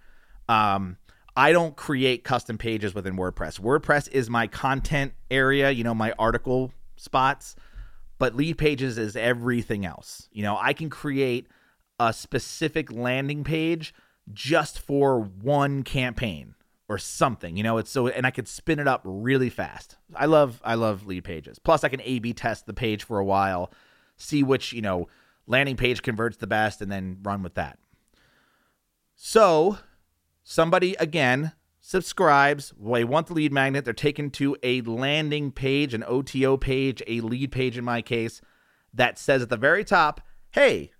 Um, 0.49 0.97
I 1.37 1.53
don't 1.53 1.77
create 1.77 2.25
custom 2.25 2.59
pages 2.59 2.95
within 2.95 3.17
WordPress. 3.17 3.61
WordPress 3.61 4.09
is 4.11 4.29
my 4.29 4.47
content 4.47 5.13
area, 5.31 5.71
you 5.71 5.85
know, 5.85 5.95
my 5.95 6.13
article 6.19 6.73
spots. 6.97 7.57
but 8.21 8.37
lead 8.37 8.59
pages 8.59 8.99
is 8.99 9.17
everything 9.17 9.85
else. 9.85 10.29
You 10.31 10.45
know, 10.45 10.57
I 10.61 10.75
can 10.75 10.91
create 10.91 11.49
a 11.99 12.13
specific 12.13 12.93
landing 12.93 13.43
page 13.43 13.93
just 14.33 14.79
for 14.79 15.19
one 15.21 15.83
campaign 15.83 16.55
or 16.89 16.99
something. 16.99 17.57
You 17.57 17.63
know, 17.63 17.79
it's 17.79 17.91
so 17.91 18.07
and 18.09 18.27
I 18.27 18.31
could 18.31 18.47
spin 18.47 18.79
it 18.79 18.87
up 18.87 19.01
really 19.05 19.49
fast. 19.49 19.97
I 20.15 20.27
love 20.27 20.61
I 20.63 20.75
love 20.75 21.07
lead 21.07 21.25
pages. 21.25 21.59
Plus 21.59 21.83
I 21.83 21.89
can 21.89 22.03
A 22.03 22.19
B 22.21 22.33
test 22.35 22.67
the 22.67 22.75
page 22.75 23.03
for 23.03 23.19
a 23.19 23.25
while, 23.25 23.73
see 24.19 24.43
which, 24.43 24.73
you 24.75 24.83
know, 24.83 25.09
landing 25.51 25.77
page 25.77 26.03
converts 26.03 26.37
the 26.37 26.47
best 26.47 26.81
and 26.81 26.91
then 26.91 27.19
run 27.23 27.43
with 27.43 27.55
that. 27.55 27.79
So, 29.17 29.79
somebody 30.45 30.95
again 30.95 31.53
subscribes, 31.81 32.73
they 32.81 33.05
want 33.05 33.27
the 33.27 33.35
lead 33.35 33.53
magnet, 33.53 33.85
they're 33.85 33.93
taken 33.93 34.31
to 34.31 34.57
a 34.63 34.81
landing 34.83 35.51
page, 35.51 35.93
an 35.93 36.05
OTO 36.07 36.57
page, 36.57 37.03
a 37.07 37.21
lead 37.21 37.51
page 37.51 37.77
in 37.77 37.85
my 37.85 38.01
case, 38.01 38.41
that 38.95 39.19
says 39.19 39.43
at 39.43 39.49
the 39.49 39.57
very 39.57 39.85
top, 39.85 40.21
hey, 40.53 40.93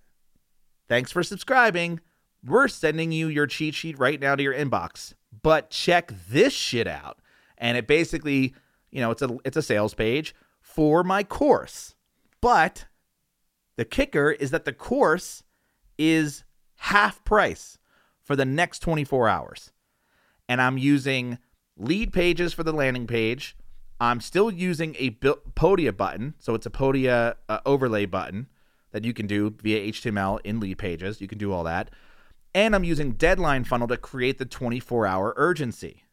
thanks 0.87 1.11
for 1.11 1.23
subscribing. 1.23 2.01
We're 2.43 2.67
sending 2.67 3.11
you 3.11 3.27
your 3.27 3.47
cheat 3.47 3.73
sheet 3.73 3.97
right 3.97 4.19
now 4.19 4.35
to 4.35 4.43
your 4.43 4.53
inbox. 4.53 5.13
But 5.43 5.69
check 5.69 6.11
this 6.29 6.53
shit 6.53 6.87
out. 6.87 7.19
And 7.57 7.77
it 7.77 7.87
basically, 7.87 8.53
you 8.91 8.99
know, 8.99 9.11
it's 9.11 9.21
a 9.21 9.37
it's 9.45 9.57
a 9.57 9.61
sales 9.61 9.93
page 9.93 10.35
for 10.59 11.03
my 11.03 11.23
course. 11.23 11.95
But 12.41 12.85
the 13.81 13.85
kicker 13.85 14.29
is 14.29 14.51
that 14.51 14.63
the 14.63 14.73
course 14.73 15.41
is 15.97 16.43
half 16.75 17.23
price 17.23 17.79
for 18.21 18.35
the 18.35 18.45
next 18.45 18.77
24 18.77 19.27
hours 19.27 19.71
and 20.47 20.61
I'm 20.61 20.77
using 20.77 21.39
lead 21.75 22.13
pages 22.13 22.53
for 22.53 22.61
the 22.61 22.73
landing 22.73 23.07
page. 23.07 23.57
I'm 23.99 24.21
still 24.21 24.51
using 24.51 24.95
a 24.99 25.09
Podia 25.09 25.97
button, 25.97 26.35
so 26.37 26.53
it's 26.53 26.67
a 26.67 26.69
Podia 26.69 27.37
uh, 27.49 27.59
overlay 27.65 28.05
button 28.05 28.49
that 28.91 29.03
you 29.03 29.13
can 29.13 29.25
do 29.25 29.55
via 29.63 29.91
HTML 29.91 30.39
in 30.43 30.59
lead 30.59 30.77
pages. 30.77 31.19
You 31.19 31.27
can 31.27 31.39
do 31.39 31.51
all 31.51 31.63
that. 31.63 31.89
And 32.53 32.75
I'm 32.75 32.83
using 32.83 33.13
Deadline 33.13 33.63
Funnel 33.63 33.87
to 33.87 33.97
create 33.97 34.37
the 34.37 34.45
24 34.45 35.07
hour 35.07 35.33
urgency. 35.37 36.03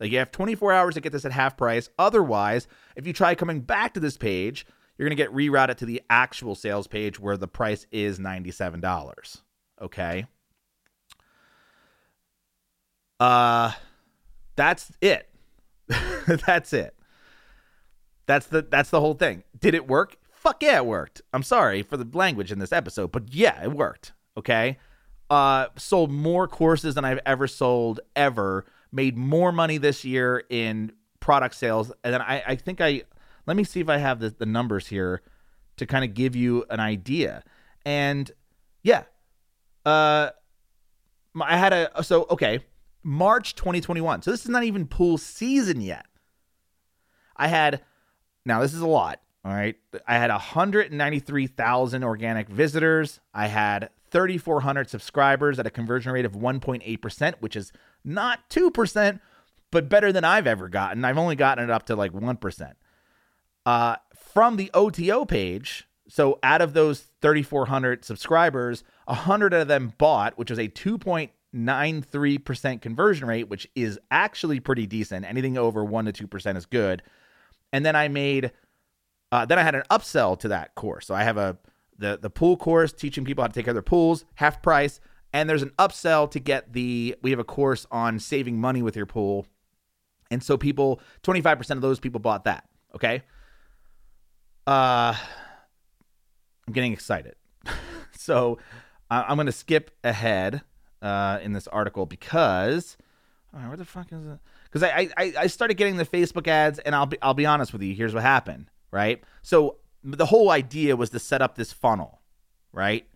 Like 0.00 0.10
you 0.10 0.18
have 0.18 0.32
24 0.32 0.72
hours 0.72 0.94
to 0.94 1.00
get 1.00 1.12
this 1.12 1.24
at 1.24 1.30
half 1.30 1.56
price. 1.56 1.88
Otherwise, 2.00 2.66
if 2.96 3.06
you 3.06 3.12
try 3.12 3.36
coming 3.36 3.60
back 3.60 3.94
to 3.94 4.00
this 4.00 4.16
page, 4.16 4.66
you're 4.96 5.08
going 5.08 5.16
to 5.16 5.22
get 5.22 5.32
rerouted 5.32 5.76
to 5.76 5.86
the 5.86 6.02
actual 6.10 6.54
sales 6.54 6.86
page 6.86 7.18
where 7.18 7.36
the 7.36 7.48
price 7.48 7.86
is 7.90 8.18
$97. 8.18 9.40
Okay. 9.80 10.26
Uh 13.18 13.72
that's 14.56 14.90
it. 15.00 15.28
that's 16.46 16.72
it. 16.72 16.94
That's 18.26 18.46
the 18.46 18.62
that's 18.62 18.90
the 18.90 19.00
whole 19.00 19.14
thing. 19.14 19.44
Did 19.58 19.74
it 19.74 19.86
work? 19.86 20.16
Fuck 20.32 20.62
yeah, 20.62 20.78
it 20.78 20.86
worked. 20.86 21.22
I'm 21.32 21.42
sorry 21.44 21.82
for 21.82 21.96
the 21.96 22.08
language 22.16 22.50
in 22.50 22.58
this 22.58 22.72
episode, 22.72 23.12
but 23.12 23.32
yeah, 23.32 23.62
it 23.62 23.72
worked. 23.72 24.12
Okay. 24.36 24.78
Uh 25.30 25.66
sold 25.76 26.10
more 26.10 26.48
courses 26.48 26.96
than 26.96 27.04
I've 27.04 27.20
ever 27.24 27.46
sold 27.46 28.00
ever. 28.16 28.66
Made 28.90 29.16
more 29.16 29.52
money 29.52 29.78
this 29.78 30.04
year 30.04 30.42
in 30.50 30.92
product 31.20 31.54
sales. 31.54 31.92
And 32.04 32.12
then 32.12 32.20
I, 32.22 32.42
I 32.46 32.56
think 32.56 32.80
I 32.80 33.02
let 33.46 33.56
me 33.56 33.64
see 33.64 33.80
if 33.80 33.88
I 33.88 33.98
have 33.98 34.20
the, 34.20 34.30
the 34.30 34.46
numbers 34.46 34.88
here 34.88 35.22
to 35.76 35.86
kind 35.86 36.04
of 36.04 36.14
give 36.14 36.36
you 36.36 36.64
an 36.70 36.80
idea. 36.80 37.42
And 37.84 38.30
yeah. 38.82 39.04
Uh 39.84 40.30
I 41.40 41.56
had 41.56 41.72
a 41.72 42.04
so 42.04 42.26
okay 42.30 42.60
March 43.02 43.54
2021. 43.54 44.22
So 44.22 44.30
this 44.30 44.44
is 44.44 44.48
not 44.48 44.64
even 44.64 44.86
pool 44.86 45.18
season 45.18 45.80
yet. 45.80 46.06
I 47.36 47.48
had, 47.48 47.82
now 48.44 48.60
this 48.60 48.74
is 48.74 48.80
a 48.80 48.86
lot. 48.86 49.20
All 49.44 49.52
right. 49.52 49.76
I 50.06 50.18
had 50.18 50.30
193,000 50.30 52.04
organic 52.04 52.48
visitors. 52.48 53.20
I 53.34 53.48
had 53.48 53.90
3,400 54.10 54.88
subscribers 54.88 55.58
at 55.58 55.66
a 55.66 55.70
conversion 55.70 56.12
rate 56.12 56.24
of 56.24 56.32
1.8%, 56.32 57.34
which 57.40 57.56
is 57.56 57.72
not 58.04 58.48
2%, 58.50 59.20
but 59.70 59.88
better 59.88 60.12
than 60.12 60.24
I've 60.24 60.46
ever 60.46 60.68
gotten. 60.68 61.04
I've 61.04 61.18
only 61.18 61.34
gotten 61.34 61.64
it 61.64 61.70
up 61.70 61.86
to 61.86 61.96
like 61.96 62.12
1%. 62.12 62.72
Uh, 63.64 63.96
from 64.14 64.56
the 64.56 64.70
OTO 64.74 65.24
page, 65.24 65.86
so 66.08 66.38
out 66.42 66.60
of 66.60 66.72
those 66.72 67.06
3,400 67.20 68.04
subscribers, 68.04 68.84
100 69.06 69.52
of 69.54 69.68
them 69.68 69.94
bought, 69.98 70.36
which 70.36 70.50
was 70.50 70.58
a 70.58 70.68
2. 70.68 70.98
93% 71.54 72.80
conversion 72.80 73.28
rate, 73.28 73.48
which 73.48 73.68
is 73.74 73.98
actually 74.10 74.58
pretty 74.58 74.86
decent. 74.86 75.26
Anything 75.26 75.58
over 75.58 75.84
1 75.84 76.06
to 76.06 76.26
2% 76.26 76.56
is 76.56 76.66
good. 76.66 77.02
And 77.72 77.84
then 77.84 77.94
I 77.94 78.08
made 78.08 78.52
uh, 79.32 79.46
then 79.46 79.58
I 79.58 79.62
had 79.62 79.74
an 79.74 79.82
upsell 79.90 80.38
to 80.40 80.48
that 80.48 80.74
course. 80.74 81.06
So 81.06 81.14
I 81.14 81.22
have 81.24 81.38
a 81.38 81.56
the 81.98 82.18
the 82.20 82.30
pool 82.30 82.56
course 82.56 82.92
teaching 82.92 83.24
people 83.24 83.42
how 83.42 83.48
to 83.48 83.54
take 83.54 83.64
care 83.64 83.72
of 83.72 83.76
their 83.76 83.82
pools, 83.82 84.26
half 84.34 84.60
price, 84.62 85.00
and 85.32 85.48
there's 85.48 85.62
an 85.62 85.72
upsell 85.78 86.30
to 86.32 86.38
get 86.38 86.72
the 86.74 87.16
we 87.22 87.30
have 87.30 87.40
a 87.40 87.44
course 87.44 87.86
on 87.90 88.18
saving 88.18 88.60
money 88.60 88.82
with 88.82 88.94
your 88.94 89.06
pool. 89.06 89.46
And 90.30 90.42
so 90.42 90.56
people 90.56 91.00
25% 91.22 91.70
of 91.72 91.80
those 91.80 91.98
people 91.98 92.20
bought 92.20 92.44
that, 92.44 92.68
okay? 92.94 93.22
Uh 94.66 95.14
I'm 96.66 96.72
getting 96.72 96.92
excited. 96.92 97.34
so 98.16 98.58
uh, 99.10 99.24
I'm 99.26 99.36
going 99.36 99.46
to 99.46 99.52
skip 99.52 99.90
ahead 100.04 100.62
uh, 101.00 101.38
in 101.42 101.52
this 101.52 101.66
article 101.68 102.06
because 102.06 102.96
right, 103.52 103.68
where 103.68 103.76
the 103.76 103.84
fuck 103.84 104.12
is 104.12 104.24
it? 104.24 104.38
Because 104.64 104.82
I, 104.82 105.10
I 105.16 105.32
I 105.40 105.46
started 105.48 105.74
getting 105.74 105.96
the 105.96 106.06
Facebook 106.06 106.48
ads, 106.48 106.78
and 106.78 106.94
I'll 106.94 107.06
be 107.06 107.18
I'll 107.20 107.34
be 107.34 107.46
honest 107.46 107.72
with 107.72 107.82
you. 107.82 107.94
Here's 107.94 108.14
what 108.14 108.22
happened, 108.22 108.70
right? 108.90 109.22
So 109.42 109.76
the 110.02 110.26
whole 110.26 110.50
idea 110.50 110.96
was 110.96 111.10
to 111.10 111.18
set 111.18 111.42
up 111.42 111.56
this 111.56 111.72
funnel, 111.72 112.22
right? 112.72 113.06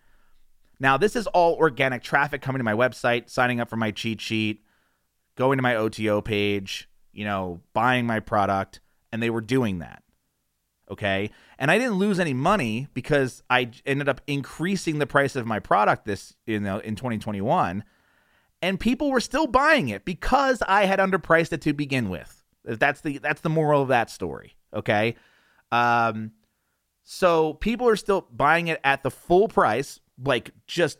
Now 0.79 0.97
this 0.97 1.15
is 1.15 1.25
all 1.27 1.55
organic 1.55 2.03
traffic 2.03 2.41
coming 2.41 2.59
to 2.59 2.63
my 2.63 2.73
website, 2.73 3.29
signing 3.29 3.59
up 3.59 3.69
for 3.69 3.77
my 3.77 3.91
cheat 3.91 4.21
sheet, 4.21 4.63
going 5.35 5.57
to 5.57 5.63
my 5.63 5.75
OTO 5.75 6.21
page, 6.21 6.89
you 7.11 7.25
know, 7.25 7.61
buying 7.73 8.05
my 8.05 8.19
product, 8.19 8.81
and 9.11 9.23
they 9.23 9.31
were 9.31 9.41
doing 9.41 9.79
that. 9.79 10.03
Okay. 10.89 11.31
And 11.59 11.69
I 11.69 11.77
didn't 11.77 11.95
lose 11.95 12.19
any 12.19 12.33
money 12.33 12.87
because 12.93 13.43
I 13.49 13.71
ended 13.85 14.07
up 14.07 14.21
increasing 14.27 14.99
the 14.99 15.07
price 15.07 15.35
of 15.35 15.45
my 15.45 15.59
product 15.59 16.05
this 16.05 16.35
you 16.45 16.59
know 16.59 16.79
in 16.79 16.95
2021 16.95 17.83
and 18.61 18.79
people 18.79 19.11
were 19.11 19.19
still 19.19 19.47
buying 19.47 19.89
it 19.89 20.05
because 20.05 20.63
I 20.67 20.85
had 20.85 20.99
underpriced 20.99 21.53
it 21.53 21.61
to 21.61 21.73
begin 21.73 22.09
with. 22.09 22.43
That's 22.63 23.01
the 23.01 23.17
that's 23.19 23.41
the 23.41 23.49
moral 23.49 23.81
of 23.81 23.89
that 23.89 24.09
story, 24.09 24.55
okay? 24.73 25.15
Um 25.71 26.31
so 27.03 27.53
people 27.53 27.87
are 27.87 27.95
still 27.95 28.27
buying 28.31 28.67
it 28.67 28.79
at 28.83 29.03
the 29.03 29.11
full 29.11 29.47
price, 29.47 29.99
like 30.21 30.51
just 30.67 30.99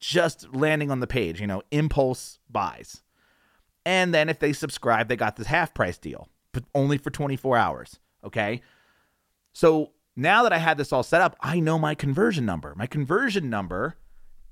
just 0.00 0.54
landing 0.54 0.90
on 0.90 1.00
the 1.00 1.06
page, 1.06 1.40
you 1.40 1.46
know, 1.46 1.62
impulse 1.70 2.38
buys. 2.50 3.02
And 3.86 4.12
then 4.12 4.28
if 4.28 4.38
they 4.38 4.52
subscribe, 4.52 5.08
they 5.08 5.16
got 5.16 5.36
this 5.36 5.46
half 5.46 5.74
price 5.74 5.96
deal, 5.96 6.28
but 6.52 6.64
only 6.74 6.98
for 6.98 7.10
24 7.10 7.56
hours, 7.56 7.98
okay? 8.24 8.60
So 9.52 9.92
now 10.16 10.42
that 10.42 10.52
I 10.52 10.58
had 10.58 10.78
this 10.78 10.92
all 10.92 11.02
set 11.02 11.20
up, 11.20 11.36
I 11.40 11.60
know 11.60 11.78
my 11.78 11.94
conversion 11.94 12.44
number. 12.44 12.74
My 12.76 12.86
conversion 12.86 13.50
number 13.50 13.96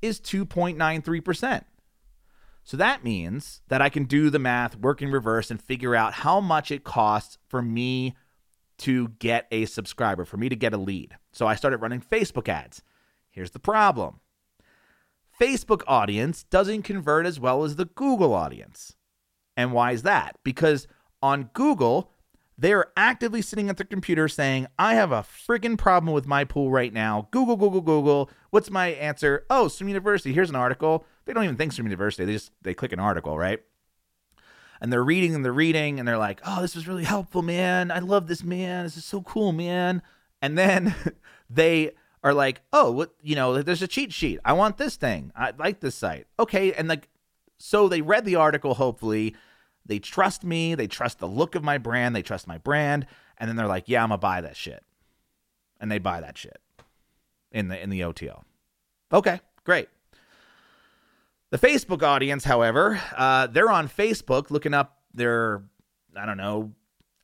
is 0.03 0.21
2.93%. 0.21 1.65
So 2.65 2.77
that 2.77 3.03
means 3.03 3.63
that 3.69 3.83
I 3.83 3.89
can 3.89 4.05
do 4.05 4.31
the 4.31 4.39
math, 4.39 4.77
work 4.77 5.03
in 5.03 5.11
reverse, 5.11 5.51
and 5.51 5.61
figure 5.61 5.95
out 5.95 6.13
how 6.13 6.41
much 6.41 6.71
it 6.71 6.85
costs 6.85 7.39
for 7.49 7.63
me 7.63 8.15
to 8.79 9.09
get 9.19 9.47
a 9.51 9.67
subscriber, 9.67 10.25
for 10.25 10.37
me 10.37 10.49
to 10.49 10.57
get 10.57 10.73
a 10.73 10.79
lead. 10.79 11.17
So 11.33 11.47
I 11.47 11.55
started 11.55 11.79
running 11.79 12.01
Facebook 12.01 12.49
ads. 12.49 12.83
Here's 13.29 13.51
the 13.51 13.59
problem 13.59 14.21
Facebook 15.39 15.83
audience 15.87 16.45
doesn't 16.45 16.83
convert 16.83 17.27
as 17.27 17.41
well 17.41 17.65
as 17.65 17.77
the 17.77 17.87
Google 17.87 18.35
audience. 18.35 18.95
And 19.57 19.73
why 19.73 19.93
is 19.93 20.03
that? 20.03 20.39
Because 20.45 20.87
on 21.23 21.51
Google, 21.53 22.13
they 22.61 22.75
are 22.75 22.93
actively 22.95 23.41
sitting 23.41 23.71
at 23.71 23.79
their 23.79 23.87
computer 23.87 24.29
saying, 24.29 24.67
I 24.79 24.95
have 24.95 25.13
a 25.13 25.23
friggin' 25.23 25.79
problem 25.79 26.13
with 26.13 26.27
my 26.27 26.45
pool 26.45 26.71
right 26.71 26.93
now. 26.93 27.27
Google, 27.31 27.57
Google, 27.57 27.81
Google. 27.81 28.31
What's 28.51 28.71
my 28.71 28.89
answer? 28.89 29.47
Oh, 29.49 29.67
Swim 29.69 29.89
University. 29.89 30.35
Here's 30.35 30.51
an 30.51 30.57
article. 30.57 31.07
They 31.25 31.33
don't 31.33 31.45
even 31.45 31.57
think 31.57 31.73
Swim 31.73 31.87
University. 31.87 32.27
They 32.27 32.35
just 32.35 32.53
they 32.61 32.75
click 32.75 32.93
an 32.93 33.01
article, 33.01 33.39
right? 33.39 33.61
And 34.79 34.93
they're 34.93 35.03
reading 35.03 35.35
and 35.35 35.43
they're 35.43 35.55
reading 35.55 35.99
and 35.99 36.07
they're 36.07 36.19
like, 36.19 36.43
oh, 36.45 36.61
this 36.61 36.75
was 36.75 36.87
really 36.87 37.05
helpful, 37.05 37.41
man. 37.41 37.91
I 37.91 38.01
love 38.01 38.27
this, 38.27 38.45
man. 38.45 38.85
This 38.85 38.99
is 38.99 39.07
so 39.07 39.23
cool, 39.23 39.53
man. 39.53 40.03
And 40.43 40.59
then 40.59 40.95
they 41.49 41.93
are 42.23 42.35
like, 42.35 42.61
oh, 42.75 42.91
what 42.91 43.15
you 43.23 43.37
know, 43.37 43.63
there's 43.63 43.81
a 43.81 43.89
cheat 43.89 44.13
sheet. 44.13 44.39
I 44.45 44.53
want 44.53 44.77
this 44.77 44.97
thing. 44.97 45.33
I 45.35 45.55
like 45.59 45.81
this 45.81 45.95
site. 45.95 46.27
Okay. 46.39 46.75
And 46.75 46.89
like 46.89 47.09
so 47.57 47.89
they 47.89 48.03
read 48.03 48.27
the 48.27 48.37
article, 48.37 48.75
hopefully 48.75 49.35
they 49.91 49.99
trust 49.99 50.45
me, 50.45 50.77
they 50.77 50.87
trust 50.87 51.19
the 51.19 51.27
look 51.27 51.57
of 51.57 51.65
my 51.65 51.77
brand, 51.77 52.15
they 52.15 52.23
trust 52.23 52.47
my 52.47 52.59
brand, 52.59 53.07
and 53.37 53.49
then 53.49 53.57
they're 53.57 53.67
like, 53.67 53.89
"Yeah, 53.89 54.03
I'm 54.03 54.11
gonna 54.11 54.19
buy 54.19 54.41
that 54.41 54.57
shit," 54.57 54.85
and 55.81 55.91
they 55.91 55.99
buy 55.99 56.21
that 56.21 56.39
shit 56.39 56.61
in 57.51 57.69
the 57.69 57.83
in 57.83 57.91
the 57.91 58.05
OTO. 58.05 58.45
Okay, 59.13 59.41
great. 59.65 59.89
The 61.51 61.59
Facebook 61.59 62.05
audience, 62.05 62.45
however, 62.45 63.01
uh, 63.17 63.49
they're 63.49 63.71
on 63.71 63.89
Facebook 63.89 64.53
looking 64.53 64.73
up 64.73 65.01
their, 65.13 65.65
I 66.17 66.25
don't 66.25 66.37
know, 66.37 66.73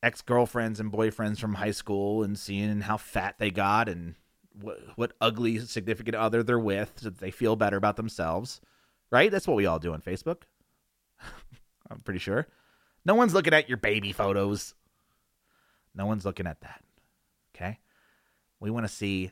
ex 0.03 0.21
girlfriends 0.21 0.81
and 0.81 0.91
boyfriends 0.91 1.39
from 1.39 1.55
high 1.55 1.71
school 1.71 2.25
and 2.25 2.37
seeing 2.37 2.81
how 2.81 2.97
fat 2.97 3.37
they 3.39 3.53
got 3.53 3.89
and 3.89 4.17
what, 4.61 4.79
what 4.97 5.13
ugly 5.21 5.61
significant 5.61 6.17
other 6.17 6.43
they're 6.43 6.59
with 6.59 6.95
so 6.97 7.11
that 7.11 7.19
they 7.19 7.31
feel 7.31 7.55
better 7.55 7.77
about 7.77 7.95
themselves. 7.95 8.61
Right? 9.13 9.31
That's 9.31 9.47
what 9.47 9.57
we 9.57 9.67
all 9.67 9.79
do 9.79 9.93
on 9.93 10.01
Facebook. 10.01 10.43
I'm 11.91 12.01
pretty 12.01 12.19
sure. 12.19 12.49
No 13.07 13.15
one's 13.15 13.33
looking 13.33 13.55
at 13.55 13.69
your 13.69 13.79
baby 13.79 14.11
photos. 14.11 14.75
No 15.95 16.07
one's 16.07 16.25
looking 16.25 16.49
at 16.49 16.61
that. 16.63 16.83
Okay? 17.55 17.79
We 18.59 18.69
want 18.69 18.85
to 18.85 18.93
see 18.93 19.31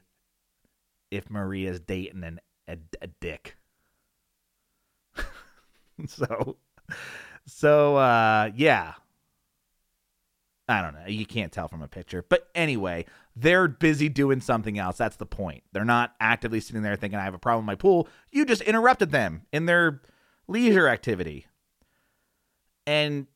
if 1.11 1.29
Maria's 1.29 1.81
dating 1.81 2.23
an, 2.23 2.41
a, 2.69 2.79
a 3.03 3.09
dick. 3.09 3.57
so, 6.07 6.57
so 7.47 7.97
uh, 7.97 8.53
yeah. 8.55 8.95
I 10.69 10.81
don't 10.81 10.95
know. 10.95 11.07
You 11.09 11.27
can't 11.27 11.51
tell 11.51 11.67
from 11.67 11.83
a 11.83 11.89
picture. 11.89 12.25
But 12.27 12.49
anyway, 12.55 13.07
they're 13.35 13.67
busy 13.67 14.09
doing 14.09 14.41
something 14.41 14.79
else. 14.79 14.97
That's 14.99 15.17
the 15.17 15.27
point. 15.27 15.65
They're 15.73 15.85
not 15.85 16.15
actively 16.21 16.61
sitting 16.61 16.83
there 16.83 16.95
thinking, 16.95 17.19
I 17.19 17.25
have 17.25 17.35
a 17.35 17.39
problem 17.39 17.67
with 17.67 17.73
my 17.73 17.75
pool. 17.75 18.09
You 18.31 18.47
just 18.47 18.63
interrupted 18.63 19.11
them 19.11 19.43
in 19.53 19.67
their 19.67 20.01
leisure 20.47 20.89
activity. 20.89 21.47
And 22.87 23.27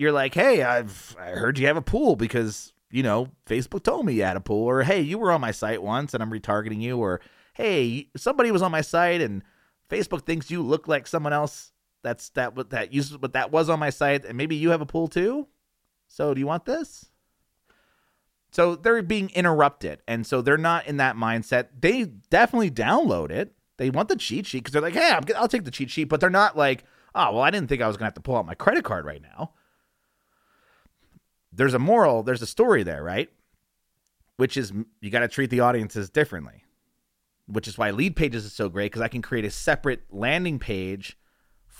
you're 0.00 0.12
like, 0.12 0.34
hey, 0.34 0.62
I've 0.62 1.14
I 1.20 1.30
heard 1.30 1.58
you 1.58 1.66
have 1.66 1.76
a 1.76 1.82
pool 1.82 2.16
because, 2.16 2.72
you 2.90 3.02
know, 3.02 3.28
Facebook 3.46 3.82
told 3.82 4.06
me 4.06 4.14
you 4.14 4.22
had 4.22 4.36
a 4.36 4.40
pool. 4.40 4.64
Or, 4.64 4.82
hey, 4.82 5.02
you 5.02 5.18
were 5.18 5.30
on 5.30 5.42
my 5.42 5.50
site 5.50 5.82
once 5.82 6.14
and 6.14 6.22
I'm 6.22 6.30
retargeting 6.30 6.80
you. 6.80 6.96
Or, 6.96 7.20
hey, 7.52 8.08
somebody 8.16 8.50
was 8.50 8.62
on 8.62 8.72
my 8.72 8.80
site 8.80 9.20
and 9.20 9.42
Facebook 9.90 10.22
thinks 10.22 10.50
you 10.50 10.62
look 10.62 10.88
like 10.88 11.06
someone 11.06 11.34
else 11.34 11.72
that's 12.02 12.30
that 12.30 12.56
what 12.56 12.70
that 12.70 12.92
uses 12.92 13.18
what 13.18 13.34
that 13.34 13.52
was 13.52 13.68
on 13.68 13.78
my 13.78 13.90
site 13.90 14.24
and 14.24 14.36
maybe 14.36 14.56
you 14.56 14.70
have 14.70 14.80
a 14.80 14.86
pool 14.86 15.08
too 15.08 15.46
so 16.08 16.32
do 16.32 16.40
you 16.40 16.46
want 16.46 16.64
this 16.64 17.10
so 18.50 18.74
they're 18.74 19.02
being 19.02 19.30
interrupted 19.34 20.00
and 20.08 20.26
so 20.26 20.40
they're 20.40 20.56
not 20.56 20.86
in 20.86 20.96
that 20.96 21.16
mindset 21.16 21.68
they 21.78 22.04
definitely 22.04 22.70
download 22.70 23.30
it 23.30 23.52
they 23.76 23.90
want 23.90 24.08
the 24.08 24.16
cheat 24.16 24.46
sheet 24.46 24.60
because 24.60 24.72
they're 24.72 24.82
like 24.82 24.94
hey 24.94 25.10
i 25.10 25.40
will 25.40 25.48
take 25.48 25.64
the 25.64 25.70
cheat 25.70 25.90
sheet 25.90 26.04
but 26.04 26.20
they're 26.20 26.30
not 26.30 26.56
like 26.56 26.84
oh 27.14 27.32
well 27.32 27.42
i 27.42 27.50
didn't 27.50 27.68
think 27.68 27.82
i 27.82 27.86
was 27.86 27.96
going 27.96 28.04
to 28.04 28.06
have 28.06 28.14
to 28.14 28.20
pull 28.20 28.36
out 28.36 28.46
my 28.46 28.54
credit 28.54 28.84
card 28.84 29.04
right 29.04 29.22
now 29.22 29.52
there's 31.52 31.74
a 31.74 31.78
moral 31.78 32.22
there's 32.22 32.42
a 32.42 32.46
story 32.46 32.82
there 32.82 33.02
right 33.02 33.30
which 34.36 34.56
is 34.56 34.72
you 35.00 35.10
got 35.10 35.20
to 35.20 35.28
treat 35.28 35.50
the 35.50 35.60
audiences 35.60 36.10
differently 36.10 36.64
which 37.46 37.66
is 37.66 37.76
why 37.76 37.90
lead 37.90 38.14
pages 38.16 38.44
is 38.44 38.52
so 38.52 38.68
great 38.68 38.86
because 38.86 39.02
i 39.02 39.08
can 39.08 39.22
create 39.22 39.44
a 39.44 39.50
separate 39.50 40.02
landing 40.10 40.58
page 40.58 41.16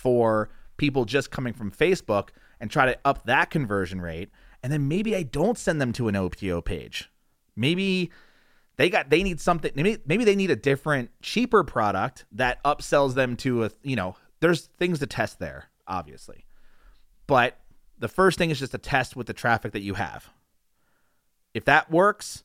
for 0.01 0.49
people 0.81 1.05
just 1.05 1.29
coming 1.29 1.53
from 1.53 1.71
Facebook 1.71 2.29
and 2.59 2.71
try 2.71 2.87
to 2.87 2.97
up 3.05 3.23
that 3.25 3.51
conversion 3.51 4.01
rate. 4.01 4.31
And 4.63 4.73
then 4.73 4.87
maybe 4.87 5.15
I 5.15 5.21
don't 5.21 5.55
send 5.55 5.79
them 5.79 5.93
to 5.93 6.07
an 6.07 6.15
OTO 6.15 6.59
page. 6.61 7.11
Maybe 7.55 8.11
they 8.77 8.89
got 8.89 9.11
they 9.11 9.21
need 9.21 9.39
something 9.39 9.71
maybe, 9.75 9.99
maybe 10.07 10.23
they 10.23 10.35
need 10.35 10.49
a 10.49 10.55
different 10.55 11.11
cheaper 11.21 11.63
product 11.63 12.25
that 12.31 12.63
upsells 12.63 13.13
them 13.13 13.35
to 13.37 13.65
a 13.65 13.71
you 13.83 13.95
know, 13.95 14.15
there's 14.39 14.61
things 14.79 14.97
to 14.99 15.05
test 15.05 15.37
there, 15.37 15.65
obviously. 15.87 16.45
But 17.27 17.59
the 18.01 18.07
first 18.07 18.37
thing 18.37 18.49
is 18.49 18.59
just 18.59 18.73
to 18.73 18.77
test 18.77 19.15
with 19.15 19.27
the 19.27 19.33
traffic 19.33 19.71
that 19.71 19.81
you 19.81 19.93
have. 19.93 20.29
If 21.53 21.65
that 21.65 21.91
works, 21.91 22.43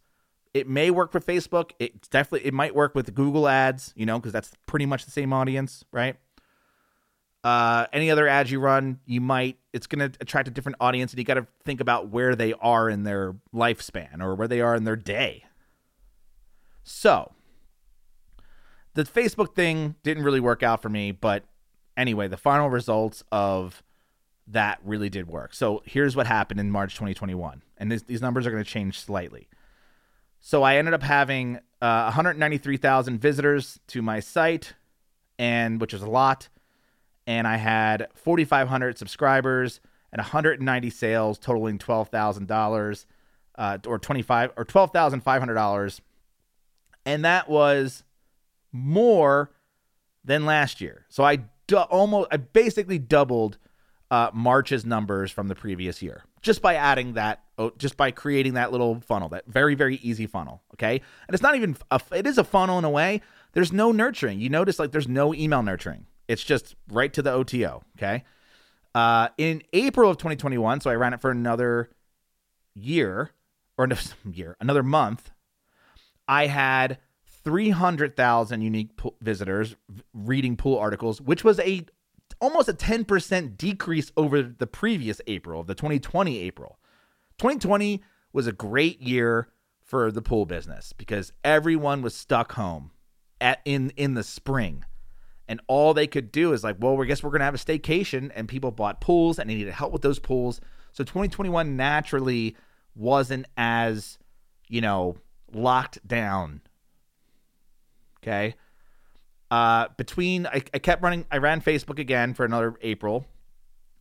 it 0.52 0.68
may 0.68 0.90
work 0.90 1.10
for 1.10 1.20
Facebook. 1.20 1.72
It 1.78 2.08
definitely 2.10 2.46
it 2.46 2.54
might 2.54 2.74
work 2.74 2.94
with 2.94 3.14
Google 3.14 3.48
ads, 3.48 3.92
you 3.96 4.06
know, 4.06 4.18
because 4.18 4.32
that's 4.32 4.52
pretty 4.66 4.86
much 4.86 5.04
the 5.06 5.10
same 5.10 5.32
audience, 5.32 5.84
right? 5.90 6.16
Uh, 7.42 7.86
any 7.92 8.10
other 8.10 8.28
ads 8.28 8.50
you 8.50 8.60
run, 8.60 9.00
you 9.06 9.20
might 9.20 9.58
it's 9.72 9.86
going 9.86 10.10
to 10.10 10.18
attract 10.20 10.48
a 10.48 10.50
different 10.50 10.76
audience, 10.80 11.12
and 11.12 11.18
you 11.18 11.24
got 11.24 11.34
to 11.34 11.46
think 11.64 11.80
about 11.80 12.08
where 12.08 12.34
they 12.34 12.52
are 12.54 12.90
in 12.90 13.04
their 13.04 13.36
lifespan 13.54 14.20
or 14.20 14.34
where 14.34 14.48
they 14.48 14.60
are 14.60 14.74
in 14.74 14.84
their 14.84 14.96
day. 14.96 15.44
So, 16.82 17.32
the 18.94 19.04
Facebook 19.04 19.54
thing 19.54 19.94
didn't 20.02 20.24
really 20.24 20.40
work 20.40 20.62
out 20.62 20.82
for 20.82 20.88
me, 20.88 21.12
but 21.12 21.44
anyway, 21.96 22.28
the 22.28 22.36
final 22.36 22.68
results 22.68 23.22
of 23.32 23.82
that 24.48 24.78
really 24.84 25.08
did 25.08 25.28
work. 25.28 25.54
So 25.54 25.82
here's 25.84 26.14
what 26.14 26.26
happened 26.26 26.60
in 26.60 26.70
March 26.70 26.94
2021, 26.94 27.62
and 27.78 27.90
this, 27.90 28.02
these 28.02 28.22
numbers 28.22 28.46
are 28.46 28.50
going 28.50 28.62
to 28.62 28.70
change 28.70 29.00
slightly. 29.00 29.48
So 30.40 30.62
I 30.62 30.76
ended 30.76 30.94
up 30.94 31.02
having 31.02 31.56
uh, 31.82 32.04
193,000 32.04 33.18
visitors 33.18 33.80
to 33.88 34.02
my 34.02 34.20
site, 34.20 34.74
and 35.38 35.80
which 35.80 35.92
is 35.92 36.02
a 36.02 36.08
lot 36.08 36.48
and 37.26 37.46
I 37.46 37.56
had 37.56 38.08
4,500 38.14 38.98
subscribers 38.98 39.80
and 40.12 40.20
190 40.20 40.90
sales, 40.90 41.38
totaling 41.38 41.78
twelve 41.78 42.08
thousand 42.08 42.50
uh, 42.50 42.54
dollars, 42.54 43.06
or 43.58 43.98
twenty 43.98 44.22
five 44.22 44.52
or 44.56 44.64
twelve 44.64 44.92
thousand 44.92 45.20
five 45.20 45.40
hundred 45.40 45.54
dollars, 45.54 46.00
and 47.04 47.24
that 47.24 47.48
was 47.48 48.04
more 48.72 49.50
than 50.24 50.46
last 50.46 50.80
year. 50.80 51.04
So 51.08 51.24
I 51.24 51.40
du- 51.66 51.82
almost, 51.82 52.28
I 52.30 52.36
basically 52.36 52.98
doubled 52.98 53.58
uh, 54.10 54.30
March's 54.32 54.84
numbers 54.84 55.30
from 55.30 55.48
the 55.48 55.54
previous 55.54 56.02
year 56.02 56.22
just 56.46 56.62
by 56.62 56.76
adding 56.76 57.14
that, 57.14 57.42
oh, 57.58 57.72
just 57.76 57.96
by 57.96 58.12
creating 58.12 58.54
that 58.54 58.70
little 58.70 59.00
funnel, 59.00 59.28
that 59.30 59.46
very 59.46 59.74
very 59.74 59.96
easy 59.96 60.26
funnel. 60.26 60.62
Okay, 60.74 60.94
and 61.26 61.34
it's 61.34 61.42
not 61.42 61.56
even 61.56 61.76
a, 61.90 62.00
it 62.12 62.26
is 62.26 62.38
a 62.38 62.44
funnel 62.44 62.78
in 62.78 62.84
a 62.84 62.90
way. 62.90 63.20
There's 63.52 63.72
no 63.72 63.90
nurturing. 63.92 64.40
You 64.40 64.48
notice 64.48 64.78
like 64.78 64.92
there's 64.92 65.08
no 65.08 65.34
email 65.34 65.62
nurturing. 65.62 66.06
It's 66.28 66.44
just 66.44 66.76
right 66.88 67.12
to 67.12 67.22
the 67.22 67.32
OTO. 67.32 67.82
Okay. 67.98 68.24
Uh, 68.94 69.28
in 69.36 69.62
April 69.74 70.10
of 70.10 70.16
2021, 70.16 70.80
so 70.80 70.88
I 70.88 70.94
ran 70.94 71.12
it 71.12 71.20
for 71.20 71.30
another 71.30 71.90
year 72.74 73.32
or 73.76 73.86
no, 73.86 73.96
year, 74.32 74.56
another 74.60 74.82
month. 74.82 75.30
I 76.28 76.46
had 76.46 76.98
300,000 77.44 78.62
unique 78.62 78.90
visitors 79.20 79.76
reading 80.14 80.56
pool 80.56 80.78
articles, 80.78 81.20
which 81.20 81.44
was 81.44 81.60
a 81.60 81.84
almost 82.40 82.68
a 82.68 82.74
10% 82.74 83.56
decrease 83.56 84.12
over 84.16 84.42
the 84.42 84.66
previous 84.66 85.20
April, 85.26 85.62
the 85.62 85.74
2020 85.74 86.38
April. 86.38 86.78
2020 87.38 88.02
was 88.32 88.46
a 88.46 88.52
great 88.52 89.00
year 89.00 89.48
for 89.80 90.10
the 90.10 90.22
pool 90.22 90.46
business 90.46 90.92
because 90.92 91.32
everyone 91.44 92.02
was 92.02 92.14
stuck 92.14 92.52
home 92.52 92.90
at 93.40 93.60
in 93.64 93.90
in 93.96 94.14
the 94.14 94.22
spring 94.22 94.84
and 95.48 95.60
all 95.68 95.94
they 95.94 96.06
could 96.06 96.32
do 96.32 96.52
is 96.52 96.64
like, 96.64 96.76
well, 96.78 96.96
we 96.96 97.06
guess 97.06 97.22
we're 97.22 97.30
gonna 97.30 97.44
have 97.44 97.54
a 97.54 97.58
staycation, 97.58 98.30
and 98.34 98.48
people 98.48 98.70
bought 98.70 99.00
pools 99.00 99.38
and 99.38 99.48
they 99.48 99.54
needed 99.54 99.72
help 99.72 99.92
with 99.92 100.02
those 100.02 100.18
pools. 100.18 100.60
So 100.92 101.04
2021 101.04 101.76
naturally 101.76 102.56
wasn't 102.94 103.46
as, 103.56 104.18
you 104.68 104.80
know, 104.80 105.16
locked 105.52 106.06
down. 106.06 106.62
Okay. 108.22 108.56
Uh, 109.50 109.88
between 109.96 110.46
I, 110.46 110.62
I 110.74 110.78
kept 110.78 111.02
running, 111.02 111.24
I 111.30 111.38
ran 111.38 111.60
Facebook 111.60 111.98
again 111.98 112.34
for 112.34 112.44
another 112.44 112.74
April. 112.82 113.26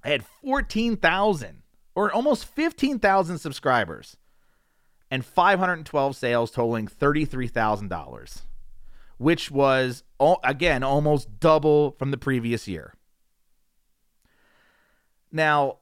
I 0.04 0.10
had 0.10 0.26
14,000 0.44 1.62
or 1.94 2.12
almost 2.12 2.46
15,000 2.46 3.38
subscribers 3.38 4.18
and 5.10 5.26
512 5.26 6.16
sales 6.16 6.52
totaling 6.52 6.88
$33,000 6.88 8.42
which 9.18 9.50
was 9.50 10.04
again 10.44 10.84
almost 10.84 11.40
double 11.40 11.92
from 11.92 12.12
the 12.12 12.18
previous 12.18 12.68
year. 12.68 12.94
Now, 15.32 15.78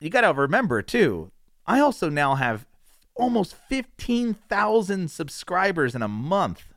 you 0.00 0.10
got 0.10 0.22
to 0.22 0.32
remember 0.32 0.82
too, 0.82 1.30
I 1.66 1.80
also 1.80 2.08
now 2.08 2.34
have 2.34 2.66
almost 3.14 3.54
15,000 3.54 5.10
subscribers 5.10 5.94
in 5.94 6.02
a 6.02 6.08
month 6.08 6.71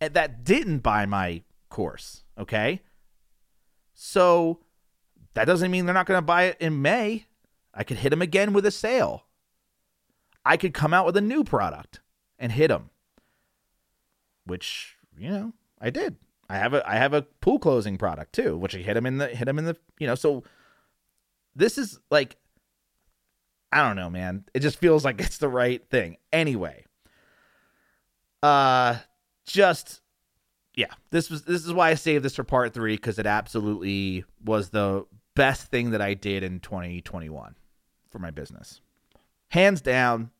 that 0.00 0.44
didn't 0.44 0.78
buy 0.78 1.06
my 1.06 1.42
course, 1.68 2.24
okay? 2.38 2.82
So 3.94 4.60
that 5.34 5.46
doesn't 5.46 5.70
mean 5.70 5.86
they're 5.86 5.94
not 5.94 6.06
going 6.06 6.18
to 6.18 6.22
buy 6.22 6.44
it 6.44 6.56
in 6.60 6.82
May. 6.82 7.26
I 7.72 7.84
could 7.84 7.98
hit 7.98 8.10
them 8.10 8.22
again 8.22 8.52
with 8.52 8.66
a 8.66 8.70
sale. 8.70 9.24
I 10.44 10.56
could 10.56 10.74
come 10.74 10.94
out 10.94 11.06
with 11.06 11.16
a 11.16 11.20
new 11.20 11.44
product 11.44 12.00
and 12.38 12.52
hit 12.52 12.68
them 12.68 12.90
which 14.46 14.96
you 15.18 15.28
know 15.28 15.52
I 15.80 15.90
did. 15.90 16.16
I 16.48 16.56
have 16.56 16.72
a 16.72 16.88
I 16.88 16.96
have 16.96 17.12
a 17.12 17.22
pool 17.22 17.58
closing 17.58 17.98
product 17.98 18.32
too, 18.32 18.56
which 18.56 18.74
I 18.74 18.78
hit 18.78 18.94
them 18.94 19.04
in 19.04 19.18
the 19.18 19.28
hit 19.28 19.46
him 19.48 19.58
in 19.58 19.66
the 19.66 19.76
you 19.98 20.06
know. 20.06 20.14
So 20.14 20.44
this 21.54 21.76
is 21.76 21.98
like 22.10 22.36
I 23.72 23.86
don't 23.86 23.96
know, 23.96 24.08
man. 24.08 24.44
It 24.54 24.60
just 24.60 24.78
feels 24.78 25.04
like 25.04 25.20
it's 25.20 25.38
the 25.38 25.48
right 25.48 25.84
thing. 25.90 26.16
Anyway, 26.32 26.84
uh, 28.42 28.96
just 29.46 30.02
yeah, 30.74 30.92
this 31.10 31.30
was 31.30 31.42
this 31.42 31.64
is 31.64 31.72
why 31.72 31.90
I 31.90 31.94
saved 31.94 32.24
this 32.24 32.36
for 32.36 32.44
part 32.44 32.74
three 32.74 32.96
because 32.96 33.18
it 33.18 33.26
absolutely 33.26 34.24
was 34.44 34.70
the 34.70 35.06
best 35.34 35.70
thing 35.70 35.90
that 35.90 36.02
I 36.02 36.14
did 36.14 36.42
in 36.42 36.60
2021 36.60 37.54
for 38.10 38.18
my 38.18 38.30
business, 38.30 38.80
hands 39.48 39.80
down, 39.80 40.30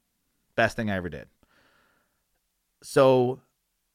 best 0.55 0.77
thing 0.77 0.91
I 0.91 0.97
ever 0.97 1.09
did. 1.09 1.29
So 2.83 3.41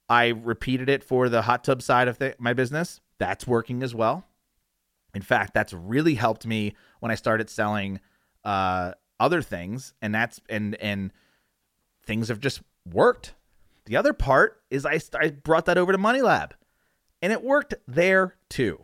I 0.09 0.29
repeated 0.29 0.89
it 0.89 1.03
for 1.03 1.29
the 1.29 1.43
hot 1.43 1.63
tub 1.63 1.81
side 1.81 2.07
of 2.07 2.17
the, 2.17 2.35
my 2.39 2.53
business. 2.53 2.99
That's 3.19 3.45
working 3.45 3.83
as 3.83 3.93
well. 3.93 4.25
In 5.13 5.21
fact, 5.21 5.53
that's 5.53 5.73
really 5.73 6.15
helped 6.15 6.45
me 6.47 6.73
when 7.01 7.11
I 7.11 7.15
started 7.15 7.49
selling 7.49 7.99
uh, 8.43 8.93
other 9.19 9.43
things 9.43 9.93
and 10.01 10.15
that's 10.15 10.41
and 10.49 10.75
and 10.75 11.11
things 12.03 12.29
have 12.29 12.39
just 12.39 12.61
worked. 12.91 13.35
The 13.85 13.97
other 13.97 14.13
part 14.13 14.61
is 14.69 14.85
I 14.85 14.99
I 15.19 15.29
brought 15.29 15.65
that 15.65 15.77
over 15.77 15.91
to 15.91 15.97
Money 15.97 16.21
Lab 16.21 16.53
and 17.21 17.31
it 17.31 17.43
worked 17.43 17.73
there 17.87 18.35
too. 18.49 18.81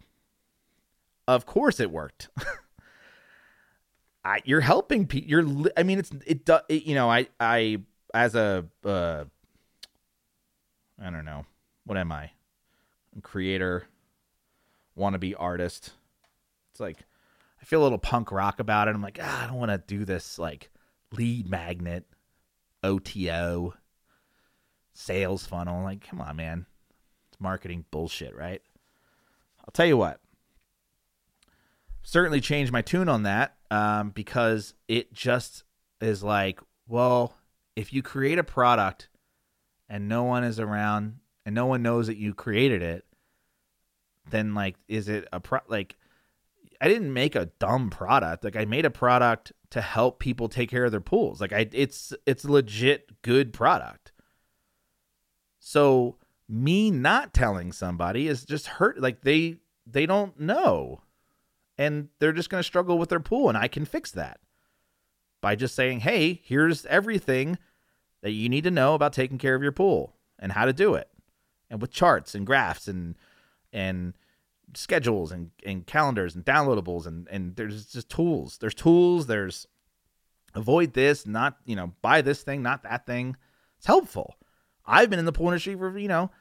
Of 1.28 1.46
course 1.46 1.80
it 1.80 1.92
worked. 1.92 2.30
I, 4.24 4.42
you're 4.46 4.62
helping 4.62 5.08
people. 5.08 5.30
You're, 5.30 5.72
I 5.76 5.84
mean, 5.84 6.00
it's, 6.00 6.12
it, 6.26 6.46
does. 6.46 6.62
you 6.70 6.96
know, 6.96 7.10
I, 7.10 7.28
I, 7.40 7.80
as 8.14 8.36
a, 8.36 8.66
uh, 8.84 9.26
I 11.02 11.10
don't 11.10 11.26
know, 11.26 11.46
what 11.86 11.98
am 11.98 12.12
I? 12.12 12.32
Creator, 13.22 13.88
wannabe 14.98 15.34
artist. 15.38 15.92
It's 16.72 16.80
like, 16.80 16.98
I 17.62 17.66
feel 17.66 17.82
a 17.82 17.84
little 17.84 17.98
punk 17.98 18.32
rock 18.32 18.60
about 18.60 18.88
it. 18.88 18.96
I'm 18.96 19.02
like, 19.02 19.20
ah, 19.22 19.44
I 19.44 19.48
don't 19.48 19.58
want 19.58 19.72
to 19.72 19.78
do 19.78 20.06
this 20.06 20.38
like 20.38 20.70
lead 21.12 21.50
magnet, 21.50 22.06
OTO, 22.84 23.74
sales 24.98 25.46
funnel. 25.46 25.84
Like, 25.84 26.08
come 26.08 26.20
on, 26.20 26.36
man. 26.36 26.66
It's 27.32 27.40
marketing 27.40 27.86
bullshit, 27.92 28.36
right? 28.36 28.62
I'll 29.60 29.72
tell 29.72 29.86
you 29.86 29.98
what. 29.98 30.20
Certainly 32.04 32.42
changed 32.42 32.72
my 32.72 32.82
tune 32.82 33.10
on 33.10 33.24
that 33.24 33.58
um, 33.70 34.10
because 34.10 34.74
it 34.88 35.14
just 35.14 35.64
is 36.02 36.24
like, 36.24 36.60
well, 36.88 37.36
if 37.76 37.94
you 37.94 38.02
create 38.02 38.40
a 38.40 38.44
product 38.44 39.10
and 39.90 40.08
no 40.08 40.24
one 40.24 40.44
is 40.44 40.60
around 40.60 41.20
and 41.46 41.54
no 41.54 41.66
one 41.66 41.84
knows 41.84 42.08
that 42.08 42.18
you 42.18 42.34
created 42.34 42.82
it, 42.82 43.06
then 44.30 44.56
like, 44.56 44.76
is 44.88 45.10
it 45.10 45.28
a 45.32 45.40
pro? 45.40 45.60
Like, 45.68 45.96
I 46.80 46.88
didn't 46.88 47.14
make 47.14 47.36
a 47.36 47.50
dumb 47.60 47.90
product. 47.90 48.44
Like, 48.44 48.56
I 48.56 48.66
made 48.66 48.86
a 48.86 48.90
product 48.90 49.52
to 49.72 49.82
help 49.82 50.20
people 50.20 50.48
take 50.48 50.70
care 50.70 50.86
of 50.86 50.92
their 50.92 51.02
pools. 51.02 51.42
Like, 51.42 51.54
I 51.54 51.68
it's 51.72 52.14
it's 52.26 52.46
legit 52.46 53.22
good 53.22 53.54
product. 53.54 54.07
So 55.68 56.16
me 56.48 56.92
not 56.92 57.34
telling 57.34 57.74
somebody 57.74 58.30
is 58.30 58.46
just 58.46 58.68
hurt. 58.68 59.02
Like 59.02 59.24
they 59.24 59.58
they 59.86 60.06
don't 60.06 60.40
know 60.40 61.02
and 61.78 62.08
they're 62.20 62.32
just 62.32 62.50
going 62.50 62.62
to 62.62 62.66
struggle 62.66 62.98
with 62.98 63.10
their 63.10 63.20
pool 63.20 63.50
and 63.50 63.58
I 63.58 63.68
can 63.68 63.84
fix 63.84 64.12
that 64.12 64.40
by 65.42 65.56
just 65.56 65.76
saying, 65.76 66.00
"Hey, 66.00 66.40
here's 66.46 66.86
everything 66.86 67.58
that 68.22 68.32
you 68.32 68.48
need 68.48 68.64
to 68.64 68.72
know 68.72 68.94
about 68.94 69.12
taking 69.12 69.38
care 69.38 69.56
of 69.56 69.62
your 69.62 69.74
pool 69.74 70.16
and 70.40 70.54
how 70.54 70.64
to 70.64 70.72
do 70.72 70.94
it." 70.94 71.10
And 71.70 71.82
with 71.82 71.92
charts 71.92 72.34
and 72.34 72.48
graphs 72.48 72.88
and 72.88 73.18
and 73.74 74.14
schedules 74.74 75.34
and, 75.34 75.52
and 75.66 75.86
calendars 75.86 76.34
and 76.34 76.46
downloadables 76.46 77.06
and 77.06 77.28
and 77.30 77.58
there's 77.58 77.88
just 77.88 78.08
tools. 78.08 78.58
There's 78.60 78.74
tools, 78.74 79.28
there's 79.28 79.68
avoid 80.56 80.94
this, 80.94 81.28
not, 81.28 81.58
you 81.66 81.76
know, 81.76 81.92
buy 82.02 82.22
this 82.22 82.42
thing, 82.42 82.64
not 82.64 82.84
that 82.84 83.06
thing. 83.06 83.36
It's 83.78 83.88
helpful. 83.88 84.37
I've 84.88 85.10
been 85.10 85.20
in 85.20 85.26
the 85.26 85.32
pool 85.32 85.48
industry 85.48 85.76
for, 85.76 85.98
you 85.98 86.08
know, 86.08 86.32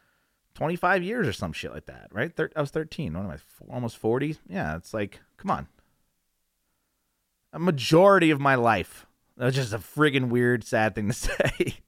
25 0.55 1.03
years 1.03 1.27
or 1.27 1.33
some 1.33 1.53
shit 1.53 1.73
like 1.73 1.87
that, 1.87 2.09
right? 2.13 2.35
Thir- 2.35 2.53
I 2.57 2.61
was 2.61 2.71
13. 2.71 3.13
What 3.13 3.25
am 3.25 3.31
I? 3.31 3.75
Almost 3.75 3.99
40. 3.99 4.39
Yeah, 4.49 4.77
it's 4.77 4.95
like, 4.95 5.21
come 5.37 5.51
on. 5.51 5.69
A 7.53 7.59
majority 7.59 8.31
of 8.31 8.41
my 8.41 8.55
life. 8.55 9.07
That's 9.37 9.57
just 9.57 9.73
a 9.73 9.79
friggin' 9.79 10.29
weird, 10.29 10.65
sad 10.65 10.95
thing 10.95 11.09
to 11.09 11.13
say. 11.15 11.79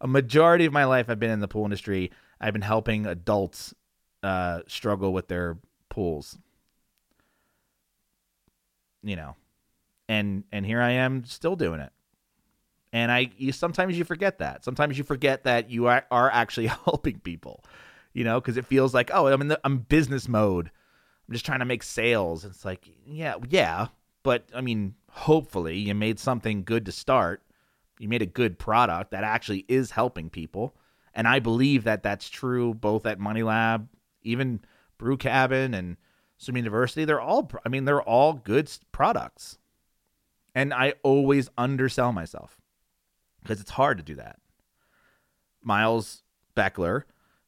a 0.00 0.06
majority 0.06 0.64
of 0.64 0.72
my 0.72 0.84
life, 0.84 1.10
I've 1.10 1.18
been 1.20 1.30
in 1.30 1.40
the 1.40 1.48
pool 1.48 1.64
industry. 1.64 2.10
I've 2.40 2.52
been 2.54 2.62
helping 2.62 3.06
adults 3.06 3.74
uh, 4.22 4.60
struggle 4.66 5.12
with 5.12 5.28
their 5.28 5.58
pools. 5.90 6.38
You 9.02 9.16
know, 9.16 9.36
and 10.08 10.44
and 10.52 10.66
here 10.66 10.80
I 10.82 10.90
am 10.90 11.24
still 11.24 11.56
doing 11.56 11.80
it. 11.80 11.90
And 12.92 13.12
I 13.12 13.30
you, 13.36 13.52
sometimes 13.52 13.96
you 13.96 14.04
forget 14.04 14.38
that. 14.38 14.64
Sometimes 14.64 14.98
you 14.98 15.04
forget 15.04 15.44
that 15.44 15.70
you 15.70 15.86
are, 15.86 16.04
are 16.10 16.30
actually 16.30 16.66
helping 16.84 17.20
people 17.20 17.64
you 18.12 18.24
know, 18.24 18.40
because 18.40 18.56
it 18.56 18.66
feels 18.66 18.94
like, 18.94 19.10
oh, 19.12 19.26
I'm 19.26 19.40
in 19.40 19.48
the 19.48 19.60
I'm 19.64 19.78
business 19.78 20.28
mode. 20.28 20.70
I'm 21.28 21.32
just 21.32 21.46
trying 21.46 21.60
to 21.60 21.64
make 21.64 21.82
sales. 21.82 22.44
It's 22.44 22.64
like, 22.64 22.88
yeah, 23.06 23.34
yeah, 23.48 23.88
but 24.22 24.48
I 24.54 24.60
mean, 24.60 24.94
hopefully 25.10 25.78
you 25.78 25.94
made 25.94 26.18
something 26.18 26.64
good 26.64 26.86
to 26.86 26.92
start. 26.92 27.42
You 27.98 28.08
made 28.08 28.22
a 28.22 28.26
good 28.26 28.58
product 28.58 29.10
that 29.12 29.24
actually 29.24 29.64
is 29.68 29.90
helping 29.90 30.30
people, 30.30 30.74
and 31.14 31.28
I 31.28 31.38
believe 31.38 31.84
that 31.84 32.02
that's 32.02 32.28
true 32.28 32.74
both 32.74 33.06
at 33.06 33.18
Money 33.18 33.42
Lab, 33.42 33.88
even 34.22 34.60
Brew 34.98 35.16
Cabin, 35.16 35.74
and 35.74 35.96
Swim 36.38 36.56
University. 36.56 37.04
They're 37.04 37.20
all, 37.20 37.50
I 37.64 37.68
mean, 37.68 37.84
they're 37.84 38.02
all 38.02 38.32
good 38.32 38.70
products, 38.90 39.58
and 40.54 40.74
I 40.74 40.94
always 41.02 41.50
undersell 41.56 42.12
myself 42.12 42.59
because 43.42 43.60
it's 43.60 43.70
hard 43.70 43.98
to 43.98 44.04
do 44.04 44.14
that. 44.16 44.38
Miles 45.62 46.22
Beckler 46.56 47.04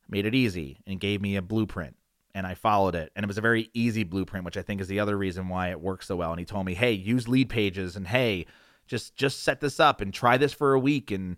made 0.09 0.27
it 0.27 0.35
easy 0.35 0.79
and 0.87 1.01
gave 1.01 1.21
me 1.21 1.37
a 1.37 1.43
blueprint 1.43 1.97
and 2.35 2.47
I 2.47 2.55
followed 2.55 2.95
it. 2.95 3.13
And 3.15 3.25
it 3.25 3.27
was 3.27 3.39
a 3.39 3.43
very 3.43 3.71
easy 3.75 4.05
blueprint, 4.05 4.45
which 4.45 4.57
I 4.57 4.63
think 4.63 4.81
is 4.81 4.89
the 4.89 5.01
other 5.01 5.17
reason 5.17 5.49
why 5.49 5.71
it 5.71 5.81
works 5.81 6.07
so 6.07 6.17
well. 6.17 6.31
And 6.31 6.39
he 6.39 6.47
told 6.47 6.67
me, 6.67 6.75
"Hey, 6.75 6.93
use 6.93 7.27
Leadpages 7.27 7.97
and 7.97 8.09
hey, 8.09 8.47
just 8.87 9.17
just 9.17 9.43
set 9.43 9.61
this 9.61 9.81
up 9.81 10.01
and 10.01 10.13
try 10.13 10.37
this 10.37 10.53
for 10.53 10.75
a 10.75 10.81
week 10.81 11.11
and 11.11 11.37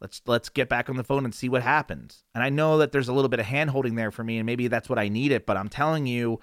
let's 0.00 0.20
let's 0.26 0.48
get 0.48 0.68
back 0.68 0.88
on 0.88 0.96
the 0.96 1.04
phone 1.04 1.24
and 1.24 1.34
see 1.34 1.48
what 1.48 1.62
happens." 1.62 2.24
And 2.34 2.44
I 2.44 2.50
know 2.50 2.78
that 2.78 2.92
there's 2.92 3.08
a 3.08 3.12
little 3.12 3.28
bit 3.28 3.40
of 3.40 3.46
handholding 3.46 3.96
there 3.96 4.10
for 4.10 4.24
me 4.24 4.38
and 4.38 4.46
maybe 4.46 4.68
that's 4.68 4.88
what 4.88 4.98
I 4.98 5.08
need 5.08 5.32
it, 5.32 5.46
but 5.46 5.56
I'm 5.56 5.68
telling 5.68 6.06
you, 6.06 6.40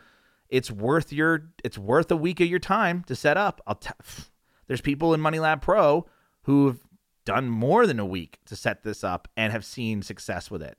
it's 0.50 0.72
worth 0.72 1.14
your 1.14 1.50
it's 1.64 1.78
worth 1.78 2.12
a 2.12 2.18
week 2.18 2.40
of 2.40 2.48
your 2.48 2.60
time 2.60 3.04
to 3.04 3.16
set 3.16 3.38
up. 3.38 3.62
I'll 3.68 3.76
t- 3.76 3.90
there's 4.68 4.82
people 4.82 5.14
in 5.14 5.22
Money 5.22 5.40
Lab 5.40 5.62
Pro 5.62 6.08
who've 6.44 6.80
done 7.26 7.50
more 7.50 7.86
than 7.86 8.00
a 8.00 8.06
week 8.06 8.40
to 8.46 8.56
set 8.56 8.84
this 8.84 9.04
up 9.04 9.28
and 9.38 9.54
have 9.54 9.66
seen 9.66 10.02
success 10.02 10.50
with 10.50 10.62
it 10.62 10.78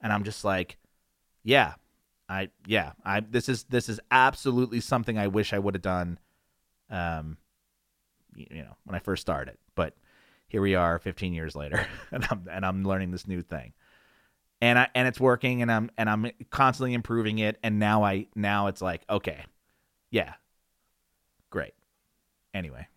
and 0.00 0.12
I'm 0.12 0.24
just 0.24 0.44
like, 0.44 0.78
yeah, 1.42 1.74
I 2.28 2.50
yeah, 2.66 2.92
I 3.04 3.20
this 3.20 3.48
is 3.48 3.64
this 3.64 3.88
is 3.88 4.00
absolutely 4.10 4.80
something 4.80 5.18
I 5.18 5.28
wish 5.28 5.52
I 5.52 5.58
would 5.58 5.74
have 5.74 5.82
done, 5.82 6.18
um, 6.90 7.38
you 8.34 8.62
know, 8.62 8.76
when 8.84 8.94
I 8.94 9.00
first 9.00 9.22
started. 9.22 9.56
But 9.74 9.94
here 10.48 10.62
we 10.62 10.74
are, 10.74 10.98
15 10.98 11.34
years 11.34 11.54
later, 11.56 11.86
and 12.10 12.26
I'm 12.30 12.46
and 12.50 12.64
I'm 12.64 12.84
learning 12.84 13.10
this 13.10 13.26
new 13.26 13.42
thing, 13.42 13.72
and 14.60 14.78
I 14.78 14.88
and 14.94 15.08
it's 15.08 15.20
working, 15.20 15.62
and 15.62 15.72
I'm 15.72 15.90
and 15.96 16.08
I'm 16.08 16.30
constantly 16.50 16.94
improving 16.94 17.38
it, 17.38 17.58
and 17.62 17.78
now 17.78 18.04
I 18.04 18.26
now 18.34 18.68
it's 18.68 18.82
like 18.82 19.02
okay, 19.08 19.44
yeah, 20.10 20.34
great. 21.50 21.74
Anyway, 22.54 22.88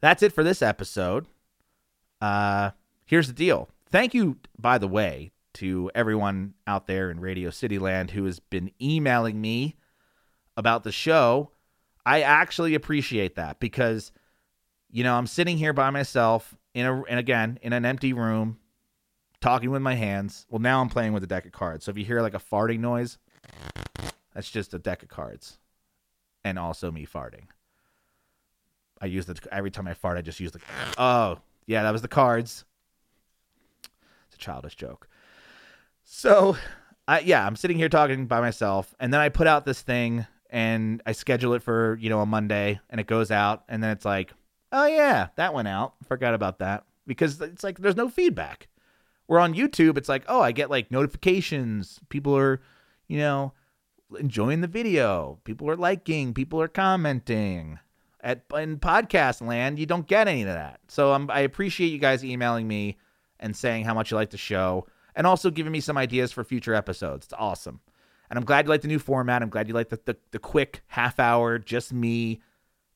that's 0.00 0.22
it 0.22 0.32
for 0.32 0.44
this 0.44 0.62
episode. 0.62 1.26
Uh, 2.20 2.70
here's 3.04 3.26
the 3.26 3.32
deal. 3.32 3.68
Thank 3.90 4.14
you, 4.14 4.38
by 4.58 4.78
the 4.78 4.88
way, 4.88 5.32
to 5.54 5.90
everyone 5.94 6.54
out 6.66 6.86
there 6.86 7.10
in 7.10 7.20
Radio 7.20 7.50
City 7.50 7.78
Land 7.78 8.10
who 8.10 8.24
has 8.24 8.38
been 8.38 8.70
emailing 8.80 9.40
me 9.40 9.76
about 10.56 10.84
the 10.84 10.92
show. 10.92 11.50
I 12.04 12.22
actually 12.22 12.74
appreciate 12.74 13.36
that 13.36 13.60
because, 13.60 14.12
you 14.90 15.04
know, 15.04 15.14
I'm 15.14 15.26
sitting 15.26 15.58
here 15.58 15.72
by 15.72 15.90
myself 15.90 16.56
in 16.74 16.86
a, 16.86 17.02
and 17.04 17.18
again, 17.18 17.58
in 17.62 17.72
an 17.72 17.84
empty 17.84 18.12
room, 18.12 18.58
talking 19.40 19.70
with 19.70 19.82
my 19.82 19.94
hands. 19.94 20.46
Well, 20.50 20.60
now 20.60 20.80
I'm 20.80 20.88
playing 20.88 21.12
with 21.12 21.22
a 21.22 21.26
deck 21.26 21.46
of 21.46 21.52
cards. 21.52 21.84
So 21.84 21.90
if 21.90 21.98
you 21.98 22.04
hear 22.04 22.22
like 22.22 22.34
a 22.34 22.40
farting 22.40 22.80
noise, 22.80 23.18
that's 24.34 24.50
just 24.50 24.74
a 24.74 24.78
deck 24.78 25.02
of 25.02 25.08
cards 25.08 25.58
and 26.44 26.58
also 26.58 26.90
me 26.90 27.06
farting. 27.06 27.46
I 29.00 29.06
use 29.06 29.26
the 29.26 29.38
every 29.52 29.70
time 29.70 29.86
I 29.86 29.94
fart, 29.94 30.18
I 30.18 30.22
just 30.22 30.40
use 30.40 30.52
the. 30.52 30.60
Oh, 30.96 31.38
yeah, 31.68 31.82
that 31.82 31.92
was 31.92 32.02
the 32.02 32.08
cards. 32.08 32.64
It's 34.26 34.34
a 34.34 34.38
childish 34.38 34.74
joke. 34.74 35.06
So, 36.02 36.56
I, 37.06 37.20
yeah, 37.20 37.46
I'm 37.46 37.56
sitting 37.56 37.76
here 37.76 37.90
talking 37.90 38.26
by 38.26 38.40
myself, 38.40 38.94
and 38.98 39.12
then 39.12 39.20
I 39.20 39.28
put 39.28 39.46
out 39.46 39.66
this 39.66 39.82
thing 39.82 40.26
and 40.50 41.02
I 41.04 41.12
schedule 41.12 41.52
it 41.52 41.62
for 41.62 41.98
you 42.00 42.08
know 42.08 42.20
a 42.20 42.26
Monday, 42.26 42.80
and 42.88 42.98
it 42.98 43.06
goes 43.06 43.30
out, 43.30 43.64
and 43.68 43.82
then 43.82 43.90
it's 43.90 44.06
like, 44.06 44.32
oh 44.72 44.86
yeah, 44.86 45.28
that 45.36 45.52
went 45.52 45.68
out. 45.68 45.92
Forgot 46.06 46.32
about 46.32 46.58
that 46.60 46.84
because 47.06 47.38
it's 47.42 47.62
like 47.62 47.78
there's 47.78 47.96
no 47.96 48.08
feedback. 48.08 48.68
We're 49.28 49.38
on 49.38 49.52
YouTube, 49.52 49.98
it's 49.98 50.08
like, 50.08 50.24
oh, 50.26 50.40
I 50.40 50.52
get 50.52 50.70
like 50.70 50.90
notifications. 50.90 52.00
People 52.08 52.34
are, 52.34 52.62
you 53.08 53.18
know, 53.18 53.52
enjoying 54.18 54.62
the 54.62 54.66
video. 54.66 55.38
People 55.44 55.68
are 55.68 55.76
liking. 55.76 56.32
People 56.32 56.62
are 56.62 56.68
commenting. 56.68 57.78
At 58.20 58.42
in 58.54 58.78
podcast 58.78 59.46
land, 59.46 59.78
you 59.78 59.86
don't 59.86 60.06
get 60.06 60.26
any 60.26 60.42
of 60.42 60.48
that. 60.48 60.80
So 60.88 61.12
I'm, 61.12 61.30
I 61.30 61.40
appreciate 61.40 61.88
you 61.88 61.98
guys 61.98 62.24
emailing 62.24 62.66
me 62.66 62.98
and 63.38 63.56
saying 63.56 63.84
how 63.84 63.94
much 63.94 64.10
you 64.10 64.16
like 64.16 64.30
the 64.30 64.36
show 64.36 64.86
and 65.14 65.26
also 65.26 65.50
giving 65.50 65.72
me 65.72 65.80
some 65.80 65.96
ideas 65.96 66.32
for 66.32 66.44
future 66.44 66.74
episodes. 66.74 67.26
It's 67.26 67.34
awesome. 67.38 67.80
And 68.30 68.38
I'm 68.38 68.44
glad 68.44 68.66
you 68.66 68.70
like 68.70 68.82
the 68.82 68.88
new 68.88 68.98
format. 68.98 69.42
I'm 69.42 69.48
glad 69.48 69.68
you 69.68 69.74
like 69.74 69.88
the, 69.88 70.00
the, 70.04 70.16
the 70.32 70.38
quick 70.38 70.82
half 70.88 71.18
hour, 71.18 71.58
just 71.58 71.92
me 71.92 72.40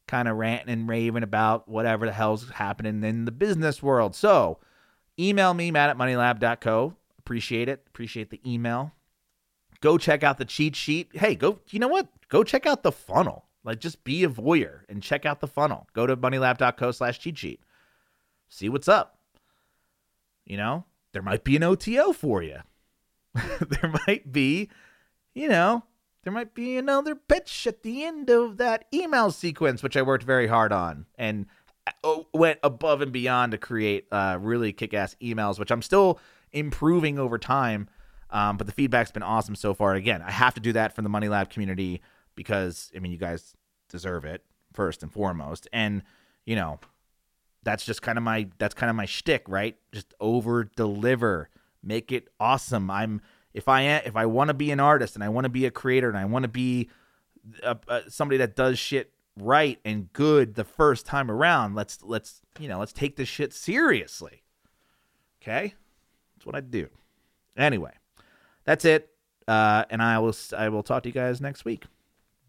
kind 0.07 0.29
of 0.29 0.37
ranting 0.37 0.73
and 0.73 0.89
raving 0.89 1.23
about 1.23 1.69
whatever 1.69 2.07
the 2.07 2.13
hell's 2.13 2.51
happening 2.51 3.03
in 3.03 3.25
the 3.25 3.33
business 3.33 3.83
world. 3.83 4.15
So 4.15 4.59
email 5.19 5.55
me, 5.55 5.71
matt 5.71 5.91
at 5.91 5.99
moneylab.co. 5.99 6.95
Appreciate 7.19 7.69
it. 7.69 7.85
Appreciate 7.87 8.31
the 8.31 8.41
email. 8.47 8.93
Go 9.81 9.99
check 9.99 10.23
out 10.23 10.39
the 10.39 10.45
cheat 10.45 10.77
sheet. 10.77 11.11
Hey, 11.15 11.35
go, 11.35 11.61
you 11.71 11.79
know 11.79 11.89
what? 11.89 12.09
Go 12.29 12.45
check 12.45 12.67
out 12.67 12.83
the 12.83 12.93
funnel. 12.93 13.47
Like 13.65 13.79
just 13.79 14.05
be 14.05 14.25
a 14.25 14.29
voyeur 14.29 14.81
and 14.89 15.03
check 15.03 15.25
out 15.25 15.41
the 15.41 15.47
funnel. 15.47 15.87
Go 15.93 16.07
to 16.07 16.17
moneylab.co 16.17 16.91
slash 16.91 17.21
cheat 17.21 17.39
sheet. 17.39 17.61
See 18.49 18.69
what's 18.69 18.89
up. 18.89 19.19
You 20.45 20.57
know, 20.57 20.85
there 21.13 21.23
might 21.23 21.45
be 21.45 21.57
an 21.57 21.63
OTO 21.63 22.13
for 22.13 22.43
you. 22.43 22.59
there 23.35 23.95
might 24.07 24.33
be, 24.33 24.69
you 25.35 25.49
know, 25.49 25.85
there 26.25 26.33
might 26.33 26.55
be 26.55 26.77
another 26.77 27.15
pitch 27.15 27.67
at 27.67 27.83
the 27.83 28.05
end 28.05 28.31
of 28.31 28.57
that 28.59 28.85
email 28.93 29.31
sequence, 29.31 29.83
which 29.83 29.97
I 29.97 30.03
worked 30.03 30.25
very 30.25 30.47
hard 30.49 30.73
on 30.73 31.07
and 31.17 31.47
uh, 32.05 32.19
went 32.35 32.59
above 32.63 33.01
and 33.01 33.13
beyond 33.13 33.53
to 33.53 33.59
create 33.59 34.07
uh, 34.13 34.39
really 34.41 34.73
kick 34.73 34.95
ass 34.95 35.17
emails, 35.23 35.59
which 35.59 35.71
I'm 35.71 35.83
still 35.83 36.21
improving 36.53 37.19
over 37.19 37.39
time. 37.39 37.89
Um, 38.31 38.57
but 38.57 38.67
the 38.67 38.73
feedback's 38.73 39.11
been 39.11 39.23
awesome 39.23 39.55
so 39.55 39.75
far. 39.75 39.95
Again, 39.95 40.23
I 40.23 40.31
have 40.31 40.55
to 40.55 40.61
do 40.61 40.73
that 40.73 40.95
for 40.95 41.03
the 41.03 41.09
Money 41.09 41.29
Lab 41.29 41.51
community 41.51 42.01
because, 42.35 42.91
I 42.95 42.99
mean, 42.99 43.13
you 43.13 43.19
guys 43.19 43.55
deserve 43.89 44.25
it 44.25 44.43
first 44.73 45.03
and 45.03 45.13
foremost. 45.13 45.69
And, 45.73 46.03
you 46.45 46.57
know, 46.57 46.81
that's 47.63 47.85
just 47.85 48.03
kind 48.03 48.19
of 48.19 48.25
my 48.25 48.49
that's 48.59 48.75
kind 48.75 48.91
of 48.91 48.97
my 48.97 49.07
shtick, 49.07 49.45
right? 49.49 49.77
Just 49.93 50.15
over 50.21 50.65
deliver, 50.65 51.49
make 51.83 52.11
it 52.13 52.29
awesome. 52.41 52.91
I'm 52.91 53.21
if 53.55 53.69
I 53.69 53.83
if 53.83 54.17
I 54.17 54.27
want 54.27 54.49
to 54.49 54.55
be 54.55 54.71
an 54.71 54.81
artist 54.81 55.15
and 55.15 55.23
I 55.23 55.29
want 55.29 55.45
to 55.45 55.51
be 55.51 55.67
a 55.67 55.71
creator 55.71 56.09
and 56.09 56.19
I 56.19 56.25
want 56.25 56.43
to 56.45 56.49
be 56.49 56.91
a, 57.63 57.77
a, 57.89 58.11
somebody 58.11 58.39
that 58.39 58.57
does 58.57 58.79
shit 58.79 59.13
right 59.39 59.79
and 59.85 60.13
good 60.13 60.55
the 60.55 60.65
first 60.65 61.07
time 61.07 61.31
around, 61.31 61.75
let's 61.75 62.03
let's 62.03 62.43
you 62.59 62.69
know 62.69 62.79
let's 62.79 62.93
take 62.93 63.17
this 63.17 63.29
shit 63.29 63.53
seriously. 63.53 64.43
Okay, 65.43 65.75
that's 66.37 66.47
what 66.47 66.55
I 66.55 66.61
do. 66.61 66.89
Anyway, 67.57 67.93
that's 68.65 68.85
it. 68.85 69.11
Uh, 69.47 69.85
and 69.91 70.03
I 70.03 70.19
will 70.19 70.35
I 70.57 70.69
will 70.69 70.83
talk 70.83 71.03
to 71.05 71.09
you 71.09 71.13
guys 71.13 71.41
next 71.41 71.65
week. 71.65 71.85